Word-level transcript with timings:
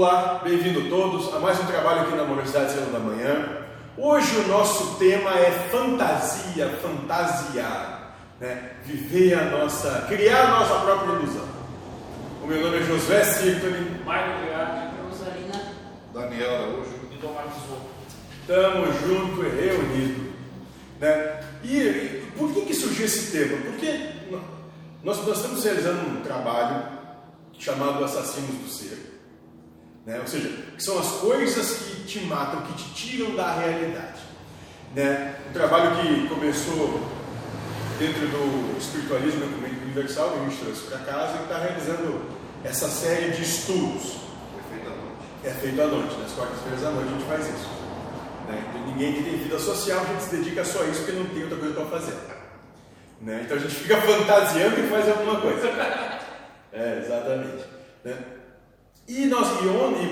Olá, 0.00 0.40
bem-vindo 0.42 0.88
todos 0.88 1.30
a 1.34 1.38
mais 1.38 1.60
um 1.60 1.66
trabalho 1.66 2.00
aqui 2.00 2.16
na 2.16 2.22
Universidade 2.22 2.72
Cedo 2.72 2.90
da 2.90 2.98
Manhã. 2.98 3.66
Hoje 3.98 4.34
o 4.38 4.48
nosso 4.48 4.94
tema 4.98 5.38
é 5.38 5.50
fantasia, 5.70 6.70
fantasiar, 6.80 8.16
né? 8.40 8.76
viver 8.82 9.34
a 9.34 9.50
nossa, 9.50 10.06
criar 10.08 10.46
a 10.46 10.60
nossa 10.60 10.74
própria 10.86 11.12
ilusão. 11.16 11.46
O 12.42 12.46
meu 12.46 12.62
nome 12.62 12.78
é 12.78 12.82
Josué 12.82 13.22
Cirtoli. 13.24 14.00
Marco 14.02 14.42
Learte. 14.42 14.94
Rosalina. 15.06 15.74
Daniel 16.14 16.54
Araújo. 16.54 16.94
E 17.12 17.16
Tesouro. 17.16 17.82
Estamos 18.40 19.00
juntos 19.02 19.44
e 19.44 19.48
reunidos. 19.50 20.32
Né? 20.98 21.40
E, 21.62 21.76
e 21.76 22.32
por 22.38 22.54
que, 22.54 22.62
que 22.62 22.72
surgiu 22.72 23.04
esse 23.04 23.32
tema? 23.32 23.58
Porque 23.66 24.12
nós, 25.04 25.26
nós 25.26 25.36
estamos 25.36 25.62
realizando 25.62 26.08
um 26.08 26.22
trabalho 26.22 26.84
chamado 27.58 28.02
Assassinos 28.02 28.62
do 28.62 28.66
Ser. 28.66 29.09
Né? 30.06 30.18
Ou 30.20 30.26
seja, 30.26 30.48
que 30.76 30.82
são 30.82 30.98
as 30.98 31.06
coisas 31.12 31.78
que 31.78 32.04
te 32.04 32.20
matam, 32.20 32.62
que 32.62 32.74
te 32.74 32.94
tiram 32.94 33.36
da 33.36 33.52
realidade. 33.52 34.20
Né? 34.94 35.36
Um 35.48 35.52
trabalho 35.52 35.96
que 35.96 36.28
começou 36.28 37.00
dentro 37.98 38.26
do 38.28 38.78
espiritualismo 38.78 39.44
ecumênico 39.44 39.84
universal, 39.84 40.30
que 40.30 40.38
a 40.38 40.42
gente 40.44 40.56
trouxe 40.56 40.82
para 40.86 40.98
casa, 41.00 41.38
e 41.38 41.42
está 41.42 41.58
realizando 41.58 42.22
essa 42.64 42.88
série 42.88 43.30
de 43.32 43.42
estudos. 43.42 44.20
É 44.58 44.70
feito 44.70 44.86
à 44.88 44.96
noite. 44.96 45.44
É 45.44 45.50
feito 45.50 45.82
à 45.82 45.86
noite, 45.86 46.16
nas 46.18 46.32
quartas-feiras 46.32 46.84
à 46.84 46.90
noite 46.90 47.08
a 47.08 47.12
gente 47.12 47.26
faz 47.26 47.46
isso. 47.46 47.68
Né? 48.48 48.84
Ninguém 48.86 49.12
que 49.14 49.22
tem 49.22 49.38
vida 49.38 49.58
social, 49.58 50.00
a 50.00 50.06
gente 50.06 50.22
se 50.22 50.36
dedica 50.36 50.64
só 50.64 50.82
a 50.82 50.86
isso 50.86 51.02
porque 51.02 51.12
não 51.12 51.26
tem 51.26 51.42
outra 51.42 51.58
coisa 51.58 51.74
para 51.74 51.86
fazer. 51.86 52.16
Né? 53.20 53.42
Então 53.44 53.56
a 53.56 53.60
gente 53.60 53.74
fica 53.74 54.00
fantasiando 54.02 54.80
e 54.80 54.88
faz 54.88 55.08
alguma 55.08 55.40
coisa. 55.40 55.68
É, 56.72 57.02
exatamente. 57.04 57.64
Né? 58.04 58.16
E 59.10 59.26
nós, 59.26 59.48
e 59.60 59.66
ontem, 59.66 60.06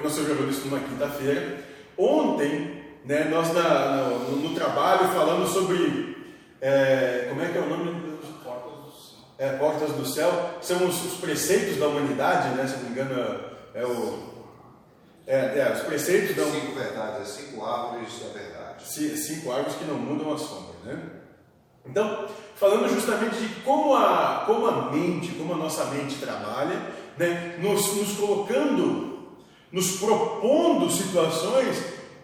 nós 0.00 0.12
estamos 0.12 0.28
gravando 0.28 0.50
isso 0.50 0.68
numa 0.68 0.78
quinta-feira, 0.78 1.58
ontem, 1.98 2.84
né, 3.04 3.24
nós 3.24 3.52
na, 3.52 4.10
no, 4.10 4.36
no, 4.36 4.54
trabalho 4.54 5.08
falando 5.08 5.44
sobre, 5.44 6.16
é, 6.60 7.26
como 7.30 7.42
é 7.42 7.48
que 7.48 7.58
é 7.58 7.60
o 7.60 7.68
nome? 7.68 8.16
Portas 8.44 8.70
do 8.84 8.92
Céu. 8.92 9.18
É, 9.38 9.48
Portas 9.56 9.90
do 9.90 10.06
Céu, 10.06 10.50
são 10.62 10.86
os, 10.86 11.04
os, 11.04 11.14
preceitos 11.14 11.78
da 11.78 11.88
humanidade, 11.88 12.54
né, 12.54 12.64
se 12.68 12.76
não 12.76 12.84
me 12.84 12.90
engano, 12.90 13.40
é 13.74 13.84
o... 13.84 14.34
É, 15.26 15.58
é 15.58 15.72
os 15.74 15.80
preceitos 15.80 16.36
da 16.36 16.44
Cinco 16.44 16.78
verdades, 16.78 17.22
é 17.22 17.24
cinco 17.24 17.64
árvores 17.64 18.20
da 18.20 18.38
verdade. 18.38 18.84
Cinco 18.86 19.50
árvores 19.50 19.74
que 19.74 19.84
não 19.84 19.96
mudam 19.96 20.32
a 20.32 20.38
sombra, 20.38 20.74
né? 20.84 21.02
Então, 21.84 22.28
falando 22.54 22.88
justamente 22.88 23.36
de 23.36 23.48
como 23.62 23.96
a, 23.96 24.44
como 24.46 24.66
a 24.66 24.92
mente, 24.92 25.32
como 25.32 25.54
a 25.54 25.56
nossa 25.56 25.86
mente 25.86 26.16
trabalha, 26.16 26.80
né, 27.16 27.56
nos, 27.60 27.94
nos 27.94 28.16
colocando, 28.16 29.18
nos 29.70 29.96
propondo 29.98 30.90
situações 30.90 31.76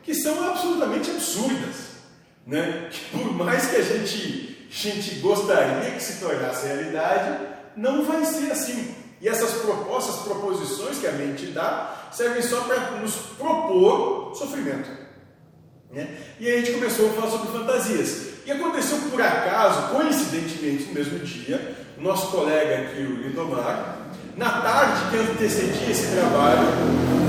que 0.02 0.14
são 0.14 0.48
absolutamente 0.48 1.10
absurdas. 1.10 1.90
Né? 2.46 2.88
Que 2.90 3.18
por 3.18 3.32
mais 3.32 3.66
que 3.66 3.76
a 3.76 3.82
gente, 3.82 4.66
gente 4.70 5.16
gostaria 5.16 5.90
que 5.92 6.02
se 6.02 6.20
tornasse 6.20 6.66
realidade, 6.66 7.46
não 7.76 8.04
vai 8.04 8.24
ser 8.24 8.50
assim. 8.50 8.94
E 9.20 9.28
essas 9.28 9.52
propostas, 9.60 10.22
proposições 10.22 10.98
que 10.98 11.06
a 11.06 11.12
mente 11.12 11.46
dá, 11.46 12.08
servem 12.10 12.42
só 12.42 12.62
para 12.62 12.92
nos 12.92 13.14
propor 13.38 14.34
sofrimento. 14.34 14.90
Né? 15.92 16.16
E 16.38 16.46
aí 16.46 16.54
a 16.54 16.58
gente 16.60 16.72
começou 16.72 17.10
a 17.10 17.12
falar 17.12 17.30
sobre 17.30 17.52
fantasias. 17.52 18.30
E 18.46 18.50
aconteceu 18.50 18.98
por 19.10 19.20
acaso, 19.20 19.94
coincidentemente, 19.94 20.84
no 20.84 20.94
mesmo 20.94 21.18
dia, 21.18 21.76
o 21.98 22.02
nosso 22.02 22.28
colega 22.28 22.82
aqui, 22.82 23.02
o 23.02 23.16
Lindomar, 23.16 23.99
na 24.36 24.50
tarde 24.60 25.10
que 25.10 25.16
antecedia 25.16 25.90
esse 25.90 26.14
trabalho, 26.14 26.68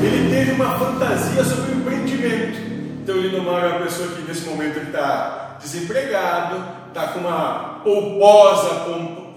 ele 0.03 0.29
teve 0.29 0.51
uma 0.51 0.79
fantasia 0.79 1.43
sobre 1.43 1.71
o 1.71 1.75
empreendimento. 1.75 2.59
Então, 3.03 3.15
o 3.15 3.21
Lindomar 3.21 3.63
é 3.63 3.67
uma 3.69 3.81
pessoa 3.81 4.09
que 4.09 4.21
nesse 4.21 4.47
momento 4.47 4.79
está 4.79 5.57
desempregado, 5.61 6.63
está 6.89 7.07
com 7.07 7.19
uma 7.19 7.81
pouposa 7.83 8.85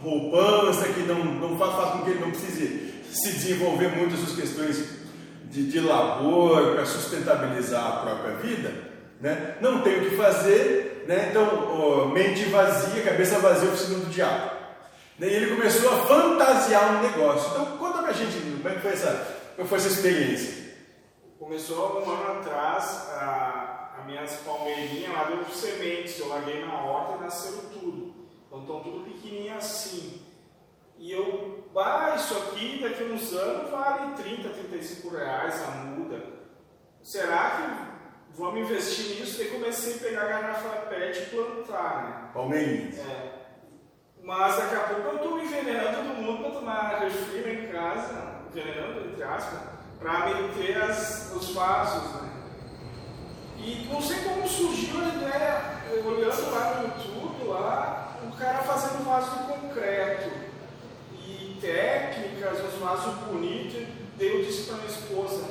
poupança 0.05 0.87
que 0.89 1.01
não, 1.01 1.25
não 1.25 1.59
faz, 1.59 1.75
faz 1.75 1.91
com 1.93 1.99
que 2.03 2.11
ele 2.11 2.21
não 2.21 2.31
precise 2.31 2.95
se 3.11 3.33
desenvolver 3.33 3.89
muito 3.89 4.15
essas 4.15 4.37
questões 4.37 4.85
de, 5.51 5.71
de 5.71 5.81
labor 5.81 6.75
para 6.75 6.85
sustentabilizar 6.85 7.87
a 7.87 7.97
própria 8.01 8.35
vida. 8.37 8.71
Né? 9.21 9.55
Não 9.61 9.81
tem 9.81 9.99
o 9.99 10.11
que 10.11 10.17
fazer, 10.17 11.05
né? 11.09 11.29
então 11.31 12.09
mente 12.13 12.45
vazia, 12.45 13.03
cabeça 13.03 13.39
vazia, 13.39 13.71
oficina 13.71 14.01
do 14.01 14.11
diabo. 14.11 14.51
E 15.19 15.25
ele 15.25 15.55
começou 15.55 15.91
a 15.91 16.07
fantasiar 16.07 16.97
um 16.97 17.03
negócio. 17.03 17.51
Então, 17.51 17.79
conta 17.79 18.03
pra 18.03 18.13
gente, 18.13 18.37
como 18.57 18.69
é 18.69 18.75
que 18.75 18.81
foi 18.81 18.93
essa, 18.93 19.53
como 19.55 19.69
foi 19.69 19.79
essa 19.79 19.89
experiência? 19.89 20.65
Começou 21.39 22.03
um 22.03 22.11
ano 22.11 22.41
atrás, 22.41 23.09
a, 23.13 23.95
a 23.99 24.05
minhas 24.05 24.35
palmeirinhas 24.39 25.13
lá 25.13 25.25
deu 25.25 25.45
sementes, 25.55 26.19
eu 26.19 26.29
larguei 26.29 26.65
na 26.65 26.75
horta 26.81 27.17
e 27.17 27.21
nasceram 27.25 27.59
tudo. 27.73 28.15
Então 28.47 28.61
estão 28.61 28.81
tudo 28.81 29.05
pequenininho 29.05 29.57
assim. 29.57 30.21
E 30.99 31.13
eu, 31.13 31.65
ah, 31.77 32.15
isso 32.17 32.37
aqui 32.37 32.81
daqui 32.83 33.03
a 33.03 33.07
uns 33.07 33.33
anos 33.33 33.71
vale 33.71 34.15
30, 34.15 34.49
35 34.49 35.09
reais 35.11 35.63
a 35.63 35.71
muda. 35.71 36.25
Será 37.03 37.51
que 37.51 38.37
vamos 38.41 38.61
investir 38.61 39.21
nisso? 39.21 39.39
Daí 39.39 39.49
comecei 39.49 39.97
a 39.97 39.99
pegar 39.99 40.27
garrafa 40.27 40.87
PET 40.87 41.19
e 41.21 41.27
plantar, 41.27 42.05
né? 42.05 42.31
Palmeirinhas. 42.33 42.99
É. 42.99 43.34
Mas 44.25 44.57
daqui 44.57 44.75
a 44.75 44.81
pouco 44.81 45.09
eu 45.09 45.17
estou 45.17 45.39
envenenando 45.39 45.99
todo 45.99 46.17
mundo 46.17 46.43
para 46.43 46.51
tomar 46.53 46.99
refri 47.01 47.67
em 47.67 47.69
casa, 47.71 48.41
envenenando, 48.51 49.01
entre 49.11 49.23
aspas, 49.23 49.61
para 50.01 50.27
meter 50.27 50.83
as, 50.83 51.31
os 51.35 51.51
vasos, 51.51 52.23
né? 52.23 52.31
E 53.59 53.87
não 53.93 54.01
sei 54.01 54.25
como 54.25 54.49
surgiu 54.49 54.97
a 54.99 55.09
ideia, 55.09 55.61
olhando 56.07 56.51
lá 56.53 56.75
no 56.75 56.89
YouTube, 56.89 57.49
lá, 57.49 58.17
o 58.27 58.37
cara 58.37 58.59
fazendo 58.63 59.05
vaso 59.05 59.31
de 59.31 59.45
concreto 59.45 60.31
e 61.13 61.59
técnicas, 61.61 62.65
uns 62.65 62.81
vasos 62.81 63.15
bonitos. 63.27 63.87
Daí 64.17 64.29
eu 64.29 64.45
disse 64.45 64.69
para 64.69 64.77
minha 64.77 64.89
esposa, 64.89 65.45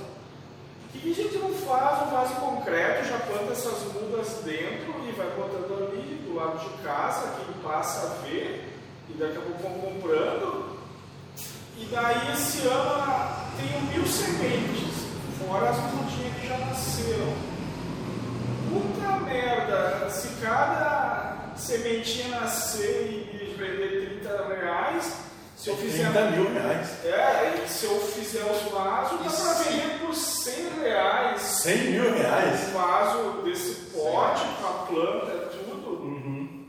por 0.94 1.02
que 1.02 1.09
a 1.09 1.14
gente 1.14 1.38
não 1.40 1.52
faz 1.52 2.04
um 2.04 2.12
vaso 2.12 2.36
concreto, 2.36 3.09
já 3.09 3.18
planta 3.18 3.52
essas 3.52 3.81
mudas 3.94 4.42
dentro 4.46 4.94
e 5.08 5.12
vai 5.12 5.28
botando 5.31 5.90
ali 5.90 6.22
do 6.24 6.36
lado 6.36 6.59
de 6.59 6.84
casa, 6.84 7.34
quem 7.36 7.54
passa 7.64 8.06
a 8.06 8.28
ver, 8.28 8.72
e 9.09 9.14
daqui 9.14 9.38
a 9.38 9.42
pouco 9.42 9.64
vão 9.64 9.74
comprando. 9.74 10.78
E 11.78 11.86
daí 11.86 12.31
esse 12.34 12.68
ano 12.68 13.44
tenho 13.58 13.81
mil 13.92 14.06
sementes, 14.06 15.08
fora 15.40 15.72
as 15.72 15.78
mudinhas 15.78 16.36
que 16.40 16.48
já 16.48 16.58
nasceram. 16.59 17.34
Puta 18.70 19.20
merda, 19.25 20.10
se 20.12 20.28
cada 20.42 21.54
sementinha 21.56 22.40
nascer 22.40 23.31
e 23.34 23.56
vender 23.58 24.20
30 24.22 24.48
reais, 24.48 25.14
se 25.63 25.69
eu 25.69 25.78
fizer. 25.78 26.12
30 26.12 26.31
mil 26.31 26.53
reais. 26.53 27.06
É, 27.06 27.66
se 27.68 27.85
eu 27.85 27.97
fizer 28.01 28.44
os 28.44 28.69
vasos, 28.69 29.19
dá 29.24 29.31
para 29.31 29.63
vender 29.63 30.00
por 30.00 30.13
100 30.13 30.79
reais. 30.81 31.41
100 31.41 31.78
mil 31.91 32.13
reais? 32.13 32.68
Um 32.68 32.74
vaso 32.74 33.41
desse 33.44 33.75
pote 33.91 34.41
com 34.59 34.68
a 34.68 34.85
planta, 34.85 35.50
tudo. 35.51 35.90
Uhum. 36.03 36.68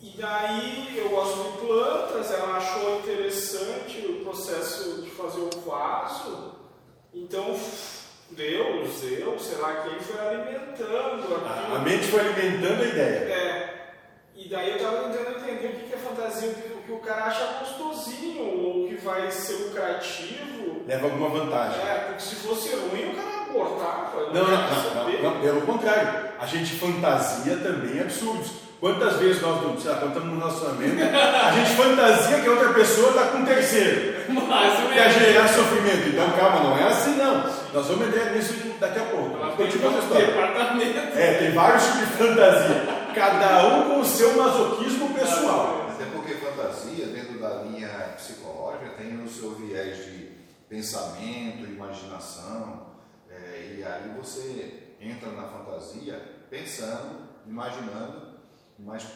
E 0.00 0.10
daí 0.16 0.96
eu 0.96 1.08
gosto 1.08 1.42
de 1.42 1.66
plantas, 1.66 2.30
ela 2.30 2.56
achou 2.56 3.00
interessante 3.00 4.06
o 4.06 4.24
processo 4.24 5.02
de 5.02 5.10
fazer 5.10 5.40
o 5.40 5.60
vaso. 5.68 6.54
Então 7.12 7.58
Deus, 8.30 9.02
eu, 9.02 9.36
sei 9.40 9.58
lá 9.58 9.82
quem, 9.82 9.98
foi 9.98 10.20
alimentando 10.20 11.34
aquilo. 11.34 11.74
A 11.74 11.78
mente 11.80 12.06
foi 12.06 12.20
alimentando 12.20 12.80
a 12.80 12.86
ideia. 12.86 13.32
É. 13.32 13.74
E 14.36 14.48
daí 14.48 14.70
eu 14.70 14.76
estava 14.76 15.08
tentando 15.08 15.38
entender 15.38 15.66
o 15.66 15.88
que 15.88 15.94
é 15.94 15.96
fantasia, 15.96 16.50
o 16.50 16.54
que 16.54 16.73
o 16.92 16.98
cara 16.98 17.24
acha 17.24 17.58
gostosinho, 17.60 18.44
ou 18.44 18.88
que 18.88 18.96
vai 18.96 19.30
ser 19.30 19.54
lucrativo. 19.64 20.82
Leva 20.86 21.06
alguma 21.06 21.28
vantagem. 21.28 21.80
É, 21.80 21.94
porque 22.06 22.20
se 22.20 22.36
fosse 22.36 22.74
ruim, 22.74 23.10
o 23.10 23.14
cara 23.14 23.46
abortava. 23.48 24.30
Não, 24.32 24.42
não, 24.42 24.50
não, 24.50 25.12
não, 25.12 25.22
não, 25.22 25.40
pelo 25.40 25.60
contrário. 25.62 26.28
A 26.38 26.46
gente 26.46 26.74
fantasia 26.76 27.56
também 27.56 28.00
absurdos. 28.00 28.64
Quantas 28.80 29.16
vezes 29.16 29.40
nós, 29.40 29.80
sei 29.80 29.90
lá, 29.90 29.96
quando 29.96 30.08
estamos 30.08 30.34
no 30.34 30.38
relacionamento, 30.40 31.02
a 31.02 31.52
gente 31.52 31.70
fantasia 31.70 32.40
que 32.40 32.48
a 32.48 32.50
outra 32.50 32.74
pessoa 32.74 33.08
está 33.08 33.22
com 33.28 33.38
um 33.38 33.44
terceiro. 33.46 34.14
Mas 34.28 34.92
Quer 34.92 35.10
gerar 35.10 35.48
sofrimento. 35.48 36.08
Então, 36.08 36.30
calma, 36.32 36.60
não 36.60 36.76
é 36.76 36.88
assim 36.88 37.16
não. 37.16 37.44
Nós 37.72 37.86
vamos 37.86 38.08
entrar 38.08 38.32
nisso 38.32 38.52
daqui 38.78 38.98
a 38.98 39.04
pouco. 39.04 39.56
Continua 39.56 39.90
a 39.90 39.98
história. 40.00 40.34
É, 41.16 41.32
tem 41.38 41.52
vários 41.52 41.82
tipos 41.84 42.00
de 42.00 42.06
fantasia. 42.06 42.82
Cada 43.14 43.66
um 43.68 43.82
com 43.88 44.00
o 44.00 44.04
seu 44.04 44.36
masoquismo 44.36 45.08
pessoal. 45.14 45.83
Até 45.94 46.06
porque 46.06 46.34
fantasia, 46.34 47.06
dentro 47.06 47.38
da 47.38 47.62
linha 47.62 47.88
psicológica, 48.16 48.96
tem 48.96 49.22
o 49.22 49.28
seu 49.28 49.54
viés 49.54 50.04
de 50.04 50.32
pensamento, 50.68 51.64
imaginação. 51.64 52.86
É, 53.30 53.76
e 53.76 53.84
aí 53.84 54.14
você 54.16 54.94
entra 55.00 55.30
na 55.30 55.48
fantasia 55.48 56.20
pensando, 56.50 57.28
imaginando, 57.46 58.34
mas 58.78 59.06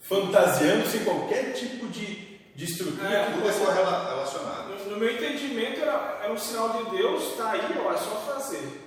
Fantasiando 0.00 0.84
sem 0.88 1.04
qualquer 1.04 1.52
tipo 1.52 1.86
de 1.86 2.32
de 2.54 2.64
estrutura. 2.64 3.08
É, 3.08 3.26
que 3.26 3.32
Tudo 3.32 3.48
é 3.48 3.52
correlacionado. 3.52 4.74
No, 4.74 4.90
no 4.90 4.96
meu 4.98 5.12
entendimento, 5.12 5.80
era, 5.80 6.20
era 6.22 6.32
um 6.32 6.38
sinal 6.38 6.70
de 6.70 6.90
Deus, 6.90 7.34
tá 7.36 7.52
aí, 7.52 7.78
ó, 7.82 7.92
é 7.92 7.96
só 7.96 8.16
fazer. 8.26 8.82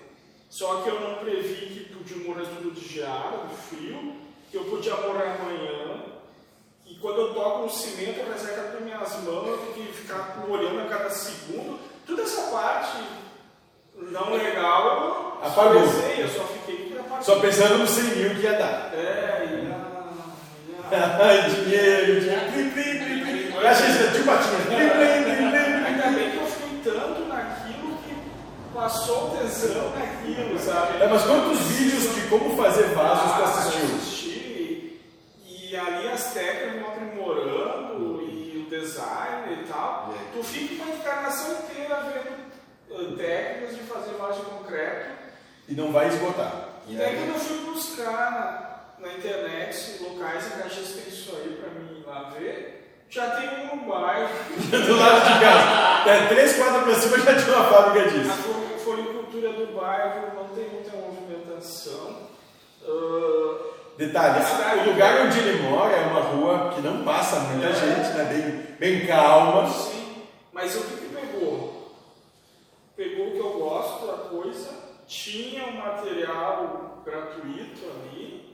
Só 0.50 0.82
que 0.82 0.90
eu 0.90 1.00
não 1.00 1.16
previ 1.16 1.66
que 1.66 1.94
podia 1.94 2.18
morrer 2.18 2.46
tudo 2.46 2.72
de 2.72 2.88
geada, 2.88 3.48
de 3.48 3.56
frio, 3.56 4.16
que 4.52 4.58
eu 4.58 4.66
podia 4.66 4.96
morrer 4.96 5.32
amanhã. 5.32 6.15
E 6.96 7.00
quando 7.00 7.20
eu 7.22 7.34
toco 7.34 7.66
um 7.66 7.70
cimento, 7.70 8.20
eu 8.20 8.32
reseca 8.32 8.62
com 8.72 8.84
minhas 8.84 9.12
mãos, 9.24 9.48
eu 9.48 9.58
tenho 9.76 9.88
que 9.88 9.94
ficar 9.94 10.38
olhando 10.48 10.80
a 10.82 10.86
cada 10.86 11.10
segundo. 11.10 11.78
Toda 12.08 12.22
essa 12.22 12.42
parte 12.52 12.98
não 13.98 14.34
legal, 14.34 15.38
eu 15.42 15.48
Apagou. 15.48 15.82
pensei, 15.82 16.24
eu 16.24 16.30
só 16.30 16.44
fiquei 16.46 16.90
com 16.96 17.00
a 17.00 17.04
parte. 17.04 17.26
Só 17.26 17.40
pensando 17.40 17.78
nos 17.80 17.90
100 17.92 18.04
mil 18.16 18.30
que 18.36 18.42
ia 18.42 18.54
dar. 18.54 18.92
É, 18.94 19.46
e 19.46 19.72
a. 19.72 20.92
e 20.92 20.96
a- 20.96 21.18
Ai, 21.22 21.50
dinheiro, 21.50 22.22
dinheiro. 22.22 22.52
Plim, 22.52 22.70
plim, 22.70 22.84
plim, 23.06 23.20
plim. 23.24 23.56
Eu 23.56 23.68
achei 23.68 23.88
isso 23.90 24.08
de 24.12 24.24
patinha. 24.24 24.60
Plim, 24.66 24.90
plim, 24.90 25.24
plim, 25.24 25.36
plim, 25.36 25.52
plim. 25.52 25.86
Ainda 25.86 26.08
bem 26.18 26.32
que 26.32 26.38
eu 26.38 26.46
fiquei 26.48 26.92
tanto 26.94 27.22
naquilo 27.28 27.98
que 28.04 28.16
passou 28.74 29.28
o 29.34 29.38
tesão 29.38 29.90
naquilo, 29.92 30.60
sabe? 30.60 31.02
É, 31.04 31.08
mas 31.08 31.24
quantos 31.24 31.60
vídeos 31.60 32.16
de 32.16 32.22
como 32.30 32.56
fazer 32.58 32.84
vasos 32.94 33.32
tu 33.36 33.42
Ah, 33.42 33.46
assistiu? 33.46 34.15
E 35.70 35.76
ali 35.76 36.08
as 36.08 36.34
técnicas 36.34 36.82
vão 36.82 36.90
aprimorando, 36.92 38.22
e 38.24 38.66
o 38.66 38.70
design 38.70 39.62
e 39.64 39.68
tal. 39.68 40.12
Aí? 40.14 40.28
Tu 40.34 40.44
fica 40.44 40.84
uma 40.84 40.96
encarnação 40.96 41.52
inteira 41.60 42.02
vendo 42.02 42.36
eh, 42.92 43.16
técnicas 43.18 43.76
de 43.76 43.82
fazer 43.84 44.14
vaso 44.16 44.40
de 44.42 44.46
concreto. 44.46 45.16
E 45.68 45.74
não 45.74 45.92
vai 45.92 46.08
esgotar. 46.08 46.70
E 46.88 46.96
daí 46.96 47.08
aí? 47.08 47.16
quando 47.18 47.30
eu 47.34 47.40
fui 47.40 47.58
buscar 47.74 48.92
na, 49.00 49.08
na 49.08 49.14
internet 49.16 49.98
locais 50.04 50.46
em 50.48 50.62
Caxias 50.62 50.90
tem 50.94 51.08
isso 51.08 51.36
aí 51.36 51.58
pra 51.60 51.70
mim 51.72 52.04
lá 52.06 52.30
ver, 52.38 53.04
já 53.10 53.32
tem 53.32 53.50
um 53.72 53.76
no 53.78 53.86
bairro. 53.92 54.30
Do 54.70 54.96
lado 54.98 55.22
de 55.34 55.40
casa. 55.40 56.10
É, 56.10 56.28
três 56.28 56.56
quadras 56.58 56.84
pra 56.84 56.96
cima 56.96 57.18
já 57.20 57.44
tinha 57.44 57.56
uma 57.58 57.66
fábrica 57.70 58.08
A 58.08 58.12
disso. 58.12 58.30
flor- 58.44 58.80
floricultura 58.84 59.54
do 59.54 59.68
bairro 59.76 60.36
não 60.36 60.48
tem 60.50 60.70
muita 60.70 60.96
movimentação. 60.96 62.30
Ah, 62.88 63.65
Detalhe, 63.98 64.44
o 64.82 64.92
lugar 64.92 65.26
onde 65.26 65.40
ele 65.40 65.62
mora 65.64 65.96
é 65.96 66.08
uma 66.08 66.20
rua 66.20 66.74
que 66.76 66.82
não 66.82 67.06
passa 67.06 67.40
muita 67.40 67.72
gente, 67.72 68.10
né? 68.10 68.26
Bem, 68.26 68.98
bem 68.98 69.08
calma. 69.08 69.70
sim, 69.70 70.24
mas 70.52 70.76
o 70.76 70.84
que, 70.84 70.98
que 70.98 71.16
pegou? 71.16 71.96
Pegou 72.98 73.28
o 73.28 73.32
que 73.32 73.40
eu 73.40 73.54
gosto 73.54 74.06
da 74.06 74.30
coisa, 74.30 74.70
tinha 75.08 75.66
um 75.66 75.78
material 75.78 77.02
gratuito 77.06 77.86
ali, 77.90 78.45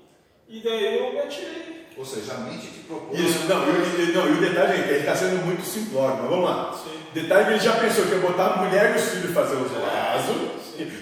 e 0.52 0.60
daí 0.64 0.98
eu 1.00 1.14
me 1.14 1.20
atirei. 1.20 1.82
Ou 1.98 2.06
seja, 2.06 2.34
a 2.34 2.38
mente 2.40 2.68
te 2.68 2.80
propôs. 2.88 3.20
Isso, 3.20 3.46
não, 3.48 3.64
e, 3.64 4.12
não, 4.14 4.28
e 4.28 4.32
o 4.32 4.38
detalhe 4.42 4.80
é 4.80 4.84
que 4.84 4.90
ele 4.90 5.00
está 5.00 5.16
sendo 5.16 5.46
muito 5.46 5.64
simplório, 5.66 6.18
mas 6.22 6.30
vamos 6.30 6.46
lá. 6.50 6.74
Sim. 6.84 7.00
Detalhe 7.14 7.46
que 7.46 7.52
ele 7.52 7.60
já 7.60 7.74
pensou 7.74 8.06
que 8.06 8.12
ia 8.12 8.20
botar 8.20 8.46
a 8.48 8.56
mulher 8.58 8.94
e 8.96 9.00
os 9.00 9.10
filhos 9.10 9.34
fazer 9.34 9.56
os 9.56 9.72
vasos, 9.72 10.62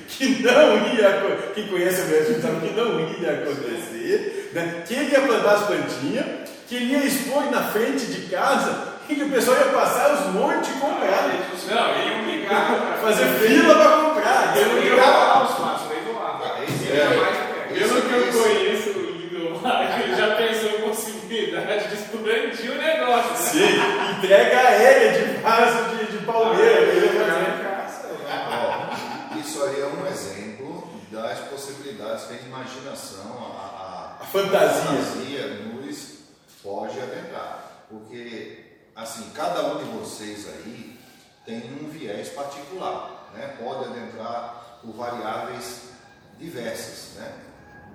que 0.10 0.44
não 0.44 0.94
ia, 0.94 1.52
quem 1.56 1.68
conhece 1.68 2.02
o 2.02 2.06
mesmo 2.06 2.42
sabe 2.42 2.68
que 2.68 2.74
não 2.76 3.00
ia 3.00 3.32
acontecer, 3.32 4.50
né? 4.54 4.84
que 4.88 4.94
ele 4.96 5.12
ia 5.12 5.22
plantar 5.22 5.54
as 5.54 5.66
plantinhas, 5.68 6.26
que 6.68 6.76
ele 6.76 6.86
ia 6.94 7.06
expor 7.06 7.50
na 7.52 7.64
frente 7.64 8.06
de 8.08 8.22
casa 8.30 8.90
e 9.08 9.16
que 9.16 9.24
o 9.24 9.30
pessoal 9.30 9.58
ia 9.58 9.66
passar 9.72 10.14
os 10.16 10.34
montes 10.34 10.70
e 10.70 10.80
comprar. 10.80 11.30
Não, 11.70 11.96
ele 11.96 12.22
obrigado. 12.22 13.00
Fazer 13.02 13.26
fila 13.40 13.76
para 13.76 13.90
comprar. 13.98 14.56
Não 14.56 14.62
ia 14.62 14.68
obrigava. 14.74 15.12
falar 15.14 15.44
os. 15.46 15.52
Ah, 15.62 16.64
esse 16.68 16.88
Ele 16.90 17.00
é- 17.00 17.04
é 17.04 17.18
mais 17.18 17.38
perto. 17.38 17.74
Pelo 17.74 18.02
que 18.02 18.14
eu 18.14 18.44
conheço 18.44 18.90
o 18.90 19.02
Lindomar, 19.12 20.02
ele 20.02 20.16
já 20.16 20.36
pensou 20.36 20.70
em 20.70 20.82
possibilidade 20.82 21.88
de 21.88 21.94
expandir 21.96 22.72
o 22.72 22.76
negócio. 22.76 23.32
Né? 23.32 23.38
Sim, 23.38 23.80
entrega 24.20 24.58
aérea 24.60 25.14
de 25.14 25.42
vaso 25.42 25.96
de, 25.96 26.12
de 26.12 26.26
palmeira. 26.26 26.86
que 26.86 26.98
ele 26.98 27.06
ia 27.06 27.26
fazer. 27.26 27.46
Chegar 27.46 27.58
em 27.58 27.64
casa, 27.64 28.08
é. 28.08 29.34
Ó, 29.34 29.38
isso 29.40 29.64
aí 29.64 29.82
é 29.82 29.86
um 29.86 30.06
exemplo 30.08 30.90
das 31.12 31.40
possibilidades 31.40 32.26
que 32.26 32.34
a 32.34 32.38
imaginação, 32.38 33.56
a, 33.56 34.18
A 34.20 34.24
a 34.24 34.26
fantasia. 34.26 34.82
fantasia 34.84 35.48
nos 35.64 36.20
pode 36.62 37.00
adentrar. 37.00 37.86
Porque, 37.90 38.66
assim, 38.96 39.32
cada 39.34 39.64
um 39.68 39.78
de 39.78 39.86
vocês 39.86 40.48
aí 40.48 41.00
tem 41.46 41.64
um 41.82 41.90
viés 41.90 42.30
particular, 42.30 43.30
né? 43.34 43.56
pode 43.60 43.86
adentrar 43.86 44.80
por 44.82 44.94
variáveis 44.94 45.90
diversas. 46.38 47.16
Né? 47.16 47.34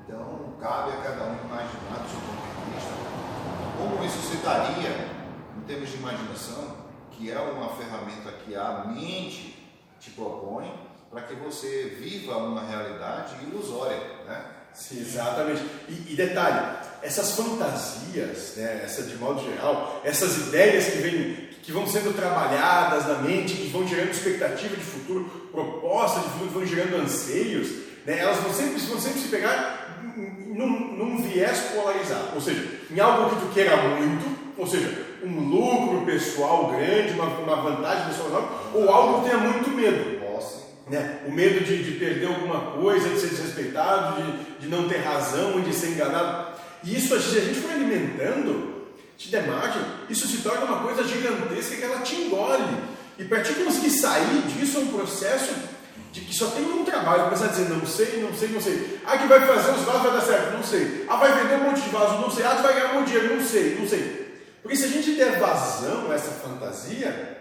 Então, 0.04 0.54
cabe 0.60 0.92
a 0.92 0.96
cada 0.96 1.24
um 1.24 1.36
imaginar 1.44 2.02
do 2.02 2.10
seu 2.10 2.20
ponto 2.20 2.66
de 2.66 2.74
vista 2.74 3.04
como 3.78 4.04
isso 4.04 4.20
se 4.30 4.36
daria 4.38 5.13
termos 5.66 5.90
de 5.90 5.96
imaginação, 5.96 6.76
que 7.12 7.30
é 7.30 7.38
uma 7.38 7.68
ferramenta 7.70 8.32
que 8.44 8.54
a 8.54 8.84
mente 8.86 9.56
te 10.00 10.10
propõe 10.10 10.72
para 11.10 11.22
que 11.22 11.34
você 11.34 11.96
viva 12.00 12.36
uma 12.38 12.62
realidade 12.62 13.34
ilusória, 13.44 13.98
né? 14.26 14.44
Sim, 14.74 15.00
exatamente. 15.00 15.62
E, 15.88 16.12
e 16.12 16.16
detalhe, 16.16 16.76
essas 17.00 17.36
fantasias, 17.36 18.54
né, 18.56 18.82
essa 18.84 19.02
de 19.04 19.14
modo 19.16 19.40
geral, 19.44 20.00
essas 20.04 20.48
ideias 20.48 20.86
que 20.86 20.98
vêm, 20.98 21.48
que 21.62 21.70
vão 21.70 21.86
sendo 21.86 22.14
trabalhadas 22.14 23.06
na 23.06 23.18
mente, 23.18 23.54
que 23.54 23.68
vão 23.68 23.86
gerando 23.86 24.10
expectativa 24.10 24.74
de 24.74 24.82
futuro, 24.82 25.48
propostas 25.52 26.24
de 26.24 26.30
futuro, 26.30 26.50
vão 26.50 26.66
gerando 26.66 26.96
anseios, 26.96 27.68
né, 28.04 28.18
elas 28.18 28.38
vão 28.38 28.52
sempre, 28.52 28.80
vão 28.80 29.00
sempre 29.00 29.20
se 29.20 29.28
pegar 29.28 30.02
num, 30.16 30.96
num 30.96 31.22
viés 31.22 31.58
polarizado, 31.74 32.34
ou 32.34 32.40
seja, 32.40 32.80
em 32.90 32.98
algo 32.98 33.30
que 33.30 33.46
tu 33.46 33.52
queira 33.54 33.76
muito, 33.76 34.54
ou 34.58 34.66
seja, 34.66 35.13
um 35.24 35.48
lucro 35.48 36.04
pessoal 36.04 36.68
grande, 36.68 37.12
uma, 37.12 37.24
uma 37.24 37.56
vantagem 37.56 38.06
pessoal 38.06 38.28
enorme, 38.28 38.48
ou 38.74 38.90
algo 38.90 39.22
que 39.22 39.30
tenha 39.30 39.38
muito 39.38 39.70
medo 39.70 40.14
né? 40.88 41.20
O 41.26 41.32
medo 41.32 41.64
de, 41.64 41.82
de 41.82 41.92
perder 41.92 42.26
alguma 42.26 42.72
coisa, 42.72 43.08
de 43.08 43.18
ser 43.18 43.28
desrespeitado, 43.28 44.22
de, 44.22 44.60
de 44.60 44.68
não 44.68 44.88
ter 44.88 44.98
razão 44.98 45.58
e 45.58 45.62
de 45.62 45.74
ser 45.74 45.88
enganado. 45.88 46.54
E 46.82 46.96
isso, 46.96 47.18
se 47.20 47.38
a 47.38 47.40
gente 47.40 47.60
for 47.60 47.70
alimentando, 47.70 48.86
te 49.16 49.30
der 49.30 49.46
margem, 49.46 49.80
isso 50.10 50.26
se 50.26 50.38
torna 50.38 50.64
uma 50.64 50.82
coisa 50.82 51.04
gigantesca 51.04 51.76
que 51.76 51.82
ela 51.82 52.00
te 52.00 52.16
engole. 52.16 52.64
E 53.18 53.24
para 53.24 53.42
ti 53.42 53.54
conseguir 53.54 53.90
sair 53.90 54.42
disso 54.48 54.78
é 54.78 54.80
um 54.80 54.88
processo 54.88 55.54
de 56.12 56.20
que 56.20 56.34
só 56.34 56.46
tem 56.48 56.64
um 56.64 56.84
trabalho, 56.84 57.24
começar 57.24 57.46
a 57.46 57.48
dizer 57.48 57.68
não 57.68 57.86
sei, 57.86 58.20
não 58.22 58.34
sei, 58.34 58.48
não 58.48 58.60
sei. 58.60 59.00
Ah, 59.06 59.16
que 59.16 59.26
vai 59.26 59.40
fazer 59.46 59.72
os 59.72 59.84
vasos 59.84 60.02
vai 60.02 60.12
dar 60.12 60.20
certo, 60.20 60.52
não 60.52 60.62
sei. 60.62 61.06
Ah, 61.08 61.16
vai 61.16 61.32
vender 61.32 61.54
um 61.56 61.70
monte 61.70 61.80
de 61.80 61.90
vasos, 61.90 62.20
não 62.20 62.30
sei. 62.30 62.44
Ah, 62.44 62.56
tu 62.56 62.62
vai 62.62 62.74
ganhar 62.74 62.92
um 62.92 62.94
monte 63.00 63.06
de 63.06 63.12
dinheiro, 63.12 63.36
não 63.36 63.44
sei, 63.44 63.76
não 63.80 63.88
sei. 63.88 64.23
Porque 64.64 64.78
se 64.78 64.86
a 64.86 64.88
gente 64.88 65.12
der 65.12 65.38
vazão 65.38 66.10
a 66.10 66.14
essa 66.14 66.30
fantasia, 66.30 67.36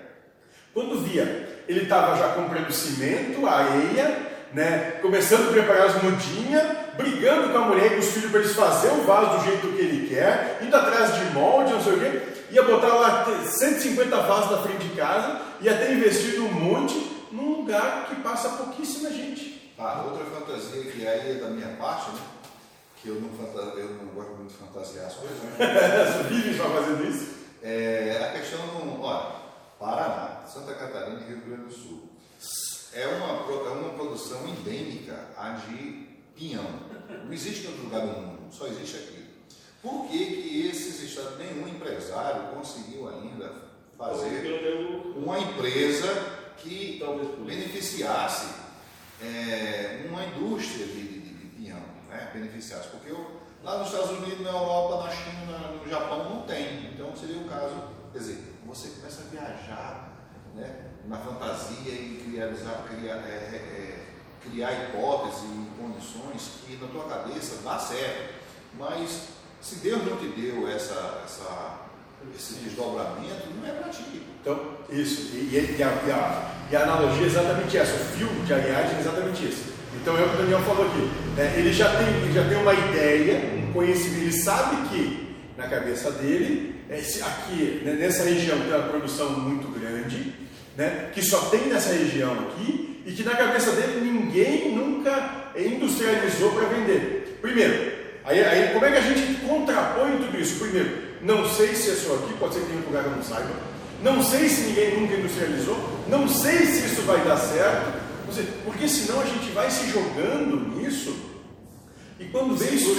quando 0.74 1.06
via, 1.06 1.64
ele 1.70 1.84
estava 1.84 2.18
já 2.18 2.34
comprando 2.34 2.70
cimento, 2.70 3.48
areia, 3.48 4.30
né, 4.52 5.00
começando 5.02 5.48
a 5.48 5.52
preparar 5.54 5.88
as 5.88 6.04
mudinhas, 6.04 6.64
brigando 6.98 7.54
com 7.54 7.58
a 7.58 7.62
mulher 7.62 7.86
e 7.86 7.90
com 7.92 8.00
os 8.02 8.12
filhos 8.12 8.30
para 8.30 8.42
eles 8.42 8.54
fazerem 8.54 9.00
o 9.00 9.04
vaso 9.04 9.38
do 9.38 9.46
jeito 9.46 9.68
que 9.70 9.80
ele 9.80 10.10
quer, 10.10 10.60
indo 10.62 10.76
atrás 10.76 11.16
de 11.16 11.34
molde, 11.34 11.72
não 11.72 11.82
sei 11.82 11.94
o 11.94 12.00
quê, 12.02 12.22
ia 12.52 12.62
botar 12.62 12.94
lá 12.94 13.26
150 13.46 14.18
vasos 14.18 14.52
na 14.52 14.58
frente 14.58 14.86
de 14.86 14.94
casa, 14.94 15.40
ia 15.62 15.78
ter 15.78 15.94
investido 15.94 16.44
um 16.44 16.52
monte 16.52 17.26
num 17.32 17.60
lugar 17.60 18.08
que 18.10 18.16
passa 18.18 18.50
pouquíssima 18.50 19.10
gente. 19.10 19.74
Ah, 19.80 20.04
outra 20.06 20.26
fantasia 20.26 20.92
que 20.92 21.08
aí 21.08 21.32
é 21.32 21.34
da 21.36 21.48
minha 21.48 21.70
parte, 21.78 22.12
né? 22.12 22.20
Que 23.04 23.10
eu 23.10 23.16
não, 23.22 23.30
fanta- 23.32 23.78
eu 23.78 23.90
não 23.96 24.06
gosto 24.14 24.32
muito 24.32 24.52
de 24.52 24.58
fantasiar 24.58 25.08
as 25.08 25.14
coisas, 25.16 25.38
né? 25.38 25.58
Você 26.24 26.34
vive 26.34 26.58
só 26.58 26.70
fazendo 26.70 27.06
isso? 27.06 27.34
É 27.62 28.30
a 28.34 28.40
questão 28.40 28.66
do, 28.66 29.02
olha, 29.02 29.36
Paraná, 29.78 30.44
Santa 30.48 30.74
Catarina 30.74 31.20
e 31.22 31.26
Rio 31.28 31.42
Grande 31.42 31.64
do 31.66 31.72
Sul. 31.74 32.10
É 32.94 33.06
uma, 33.08 33.28
é 33.52 33.70
uma 33.72 33.90
produção 33.94 34.48
endêmica 34.48 35.30
a 35.38 35.52
de 35.52 36.08
pinhão. 36.36 36.66
Não 37.26 37.34
existe 37.34 37.66
em 37.66 37.68
outro 37.68 37.84
lugar 37.84 38.02
do 38.08 38.22
mundo, 38.22 38.54
só 38.54 38.68
existe 38.68 38.96
aqui. 38.98 39.24
Por 39.82 40.08
que, 40.08 40.18
que 40.26 40.68
esses 40.70 41.02
estados, 41.04 41.38
nenhum 41.38 41.68
empresário 41.68 42.56
conseguiu 42.56 43.10
ainda 43.10 43.52
fazer 43.98 45.14
uma 45.18 45.38
empresa 45.40 46.08
que 46.58 46.98
Talvez 47.00 47.28
por 47.28 47.36
isso. 47.40 47.46
beneficiasse 47.46 48.48
é, 49.22 50.06
uma 50.10 50.24
indústria 50.26 50.86
de, 50.86 50.94
de, 50.94 51.13
de 51.13 51.13
pinhão, 51.13 51.13
né? 52.14 52.30
beneficiasse, 52.34 52.88
porque 52.90 53.10
eu, 53.12 53.42
lá 53.64 53.78
nos 53.80 53.88
Estados 53.90 54.12
Unidos, 54.12 54.42
na 54.42 54.50
Europa, 54.52 55.04
na 55.06 55.12
China, 55.12 55.52
na- 55.52 55.68
no 55.70 55.90
Japão 55.90 56.24
não 56.30 56.42
tem, 56.44 56.92
então 56.94 57.16
seria 57.16 57.38
o 57.38 57.46
caso, 57.50 57.76
quer 58.12 58.20
dizer, 58.20 58.54
você 58.66 58.90
começa 58.90 59.22
a 59.24 59.26
viajar 59.26 60.14
né, 60.56 60.86
na 61.08 61.18
fantasia 61.18 61.92
e 61.92 62.24
criar, 62.26 62.48
criar, 62.88 63.16
é, 63.28 63.30
é, 63.30 63.56
é, 63.56 64.06
criar 64.50 64.72
hipóteses 64.74 65.42
e 65.44 65.82
condições 65.82 66.52
que 66.66 66.78
na 66.78 66.88
tua 66.88 67.06
cabeça 67.06 67.60
dá 67.64 67.78
certo, 67.80 68.34
mas 68.78 69.28
se 69.62 69.76
Deus 69.76 70.04
não 70.06 70.18
te 70.18 70.28
deu 70.28 70.68
essa, 70.68 71.22
essa, 71.26 71.80
esse 72.36 72.56
desdobramento, 72.56 73.48
não 73.60 73.68
é 73.68 73.72
para 73.72 73.90
ti. 73.90 74.28
Então, 74.42 74.78
isso. 74.90 75.36
E, 75.36 75.56
e- 75.56 75.76
e 75.78 75.84
a, 75.84 75.88
e 75.88 76.12
a- 76.12 76.50
e 76.72 76.76
a 76.76 76.84
analogia 76.84 77.24
é 77.24 77.28
exatamente 77.28 77.78
essa. 77.78 77.94
O 77.94 78.06
fio 78.18 78.28
de 78.46 78.54
Ariadne 78.54 78.96
é 78.96 79.00
exatamente 79.00 79.46
isso. 79.48 79.73
Então, 80.04 80.18
é 80.18 80.22
o 80.22 80.30
que 80.30 80.36
o 80.36 80.38
Daniel 80.40 80.60
falou 80.60 80.86
aqui. 80.86 81.10
né? 81.38 81.54
Ele, 81.56 81.72
já 81.72 81.90
tem, 81.96 82.08
ele 82.08 82.34
já 82.34 82.44
tem 82.44 82.58
uma 82.58 82.74
ideia, 82.74 83.42
um 83.56 83.72
conhecimento. 83.72 84.22
Ele 84.22 84.34
sabe 84.34 84.90
que 84.90 85.34
na 85.58 85.66
cabeça 85.70 86.12
dele, 86.12 86.76
é 86.90 86.98
aqui 86.98 87.82
né, 87.86 87.94
nessa 87.94 88.26
região 88.26 88.60
tem 88.60 88.68
uma 88.68 88.90
produção 88.90 89.32
muito 89.40 89.68
grande, 89.80 90.34
né, 90.76 91.10
que 91.14 91.22
só 91.22 91.40
tem 91.46 91.68
nessa 91.68 91.94
região 91.94 92.34
aqui, 92.34 93.02
e 93.06 93.14
que 93.14 93.24
na 93.24 93.32
cabeça 93.32 93.72
dele 93.72 94.02
ninguém 94.02 94.76
nunca 94.76 95.52
industrializou 95.56 96.52
para 96.52 96.68
vender. 96.68 97.38
Primeiro, 97.42 97.94
aí, 98.26 98.44
aí 98.44 98.74
como 98.74 98.84
é 98.84 98.92
que 98.92 98.98
a 98.98 99.02
gente 99.02 99.40
contrapõe 99.48 100.18
tudo 100.18 100.38
isso? 100.38 100.60
Primeiro, 100.60 100.98
não 101.22 101.48
sei 101.48 101.76
se 101.76 101.92
é 101.92 101.94
só 101.94 102.16
aqui, 102.16 102.34
pode 102.34 102.56
ser 102.56 102.60
que 102.62 102.66
tenha 102.68 102.82
um 102.82 102.86
lugar 102.86 103.04
que 103.04 103.10
eu 103.10 103.16
não 103.16 103.24
saiba, 103.24 103.52
não 104.02 104.22
sei 104.22 104.50
se 104.50 104.62
ninguém 104.64 105.00
nunca 105.00 105.16
industrializou, 105.16 105.78
não 106.10 106.28
sei 106.28 106.66
se 106.66 106.88
isso 106.88 107.04
vai 107.04 107.24
dar 107.24 107.38
certo, 107.38 108.03
Seja, 108.34 108.48
porque 108.66 108.88
senão 108.88 109.22
a 109.22 109.26
gente 109.26 109.52
vai 109.52 109.70
se 109.70 109.90
jogando 109.90 110.76
nisso 110.76 111.16
e 112.20 112.26
quando 112.26 112.56
vê 112.56 112.70
isso, 112.70 112.96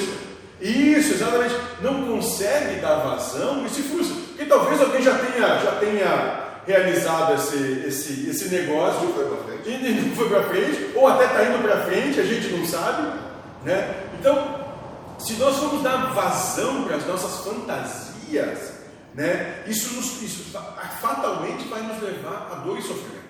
isso, 0.61 1.15
exatamente, 1.15 1.55
não 1.81 2.05
consegue 2.07 2.81
dar 2.81 2.97
vazão 2.97 3.65
e 3.67 3.71
se 3.71 3.83
frustra. 3.83 4.17
Porque 4.29 4.45
talvez 4.47 4.81
alguém 4.81 5.03
já 5.03 5.19
tenha, 5.19 5.59
já 5.59 5.73
tenha 5.81 6.45
realizado 6.67 7.35
esse, 7.35 7.85
esse, 7.87 8.31
esse 8.31 8.49
negócio 8.49 9.09
Foi 9.13 9.25
pra 9.27 9.37
frente. 9.45 9.69
e 9.71 10.01
não 10.09 10.17
foi 10.17 10.29
para 10.29 10.43
frente, 10.45 10.91
ou 10.95 11.07
até 11.07 11.25
está 11.27 11.45
indo 11.45 11.63
para 11.63 11.83
frente, 11.83 12.21
a 12.21 12.25
gente 12.25 12.49
não 12.49 12.65
sabe. 12.67 13.19
Né? 13.65 13.95
Então, 14.19 14.65
se 15.19 15.35
nós 15.35 15.57
formos 15.57 15.83
dar 15.83 16.13
vazão 16.15 16.85
para 16.85 16.97
as 16.97 17.07
nossas 17.07 17.45
fantasias, 17.45 18.73
né, 19.15 19.63
isso, 19.67 19.95
nos, 19.95 20.21
isso 20.23 20.45
fa- 20.53 20.61
fatalmente 21.01 21.67
vai 21.69 21.83
nos 21.83 22.03
levar 22.03 22.49
a 22.53 22.55
dor 22.57 22.79
e 22.79 22.83
sofrimento. 22.83 23.24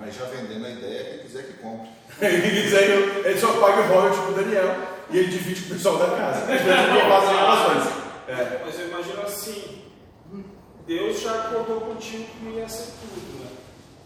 Mas 0.00 0.14
já 0.14 0.26
vendendo 0.26 0.64
a 0.64 0.70
ideia, 0.70 1.04
quem 1.04 1.18
quiser 1.18 1.42
que 1.42 1.54
compre. 1.54 1.90
Ele 2.22 2.62
diz 2.62 2.74
aí, 2.74 3.22
ele 3.26 3.38
só 3.38 3.52
paga 3.60 3.82
o 3.82 3.86
royalty 3.88 4.18
pro 4.22 4.42
Daniel 4.42 4.74
e 5.10 5.18
ele 5.18 5.28
divide 5.28 5.62
com 5.62 5.66
o 5.66 5.76
pessoal 5.76 5.98
da 5.98 6.16
casa. 6.16 6.46
É. 8.28 8.60
Mas 8.62 8.78
eu 8.78 8.88
imagino 8.88 9.22
assim, 9.22 9.84
Deus 10.86 11.22
já 11.22 11.32
acordou 11.32 11.80
contigo 11.80 12.24
que 12.24 12.50
ia 12.50 12.68
ser 12.68 12.92
tudo, 13.00 13.42
né? 13.42 13.50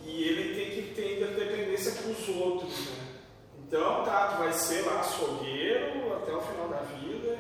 E 0.05 0.23
ele 0.23 0.55
tem 0.55 0.71
que 0.71 0.95
ter 0.95 1.17
interdependência 1.17 1.93
com 1.93 2.11
os 2.13 2.29
outros, 2.29 2.87
né? 2.87 3.03
Então, 3.59 4.05
tá, 4.05 4.29
tu 4.29 4.43
vai 4.45 4.53
ser 4.53 4.83
lá 4.83 5.01
açougueiro 5.01 6.15
até 6.15 6.33
o 6.33 6.41
final 6.41 6.69
da 6.69 6.83
vida 7.01 7.37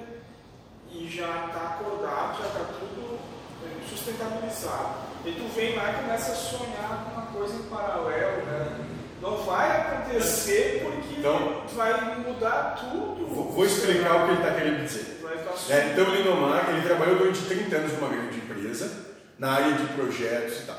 e 0.90 1.08
já 1.08 1.48
tá 1.52 1.78
acordado, 1.78 2.42
já 2.42 2.48
tá 2.48 2.66
tudo 2.80 3.18
eh, 3.64 3.88
sustentabilizado. 3.88 4.94
E 5.24 5.32
tu 5.32 5.54
vem 5.54 5.76
lá 5.76 5.92
e 5.92 6.02
começa 6.02 6.32
a 6.32 6.34
sonhar 6.34 7.11
coisa 7.42 7.54
em 7.54 7.62
paralelo, 7.62 8.42
né? 8.46 8.76
Não 9.20 9.36
vai 9.44 9.80
acontecer 9.80 10.82
porque 10.84 11.18
Então- 11.18 11.64
vai 11.74 12.18
mudar 12.18 12.76
tudo. 12.78 13.26
Vou, 13.26 13.50
vou 13.52 13.64
explicar 13.64 14.16
o 14.16 14.24
que 14.26 14.30
ele 14.32 14.42
está 14.42 14.54
querendo 14.54 14.84
dizer. 14.84 15.20
Né? 15.68 15.90
Então, 15.92 16.08
o 16.08 16.14
Lindomar, 16.14 16.70
ele 16.70 16.82
trabalhou 16.86 17.16
durante 17.16 17.40
30 17.42 17.76
anos 17.76 17.92
numa 17.92 18.08
grande 18.08 18.36
empresa, 18.36 18.90
na 19.38 19.52
área 19.52 19.72
de 19.74 19.86
projetos 19.94 20.60
e 20.60 20.66
tal. 20.66 20.78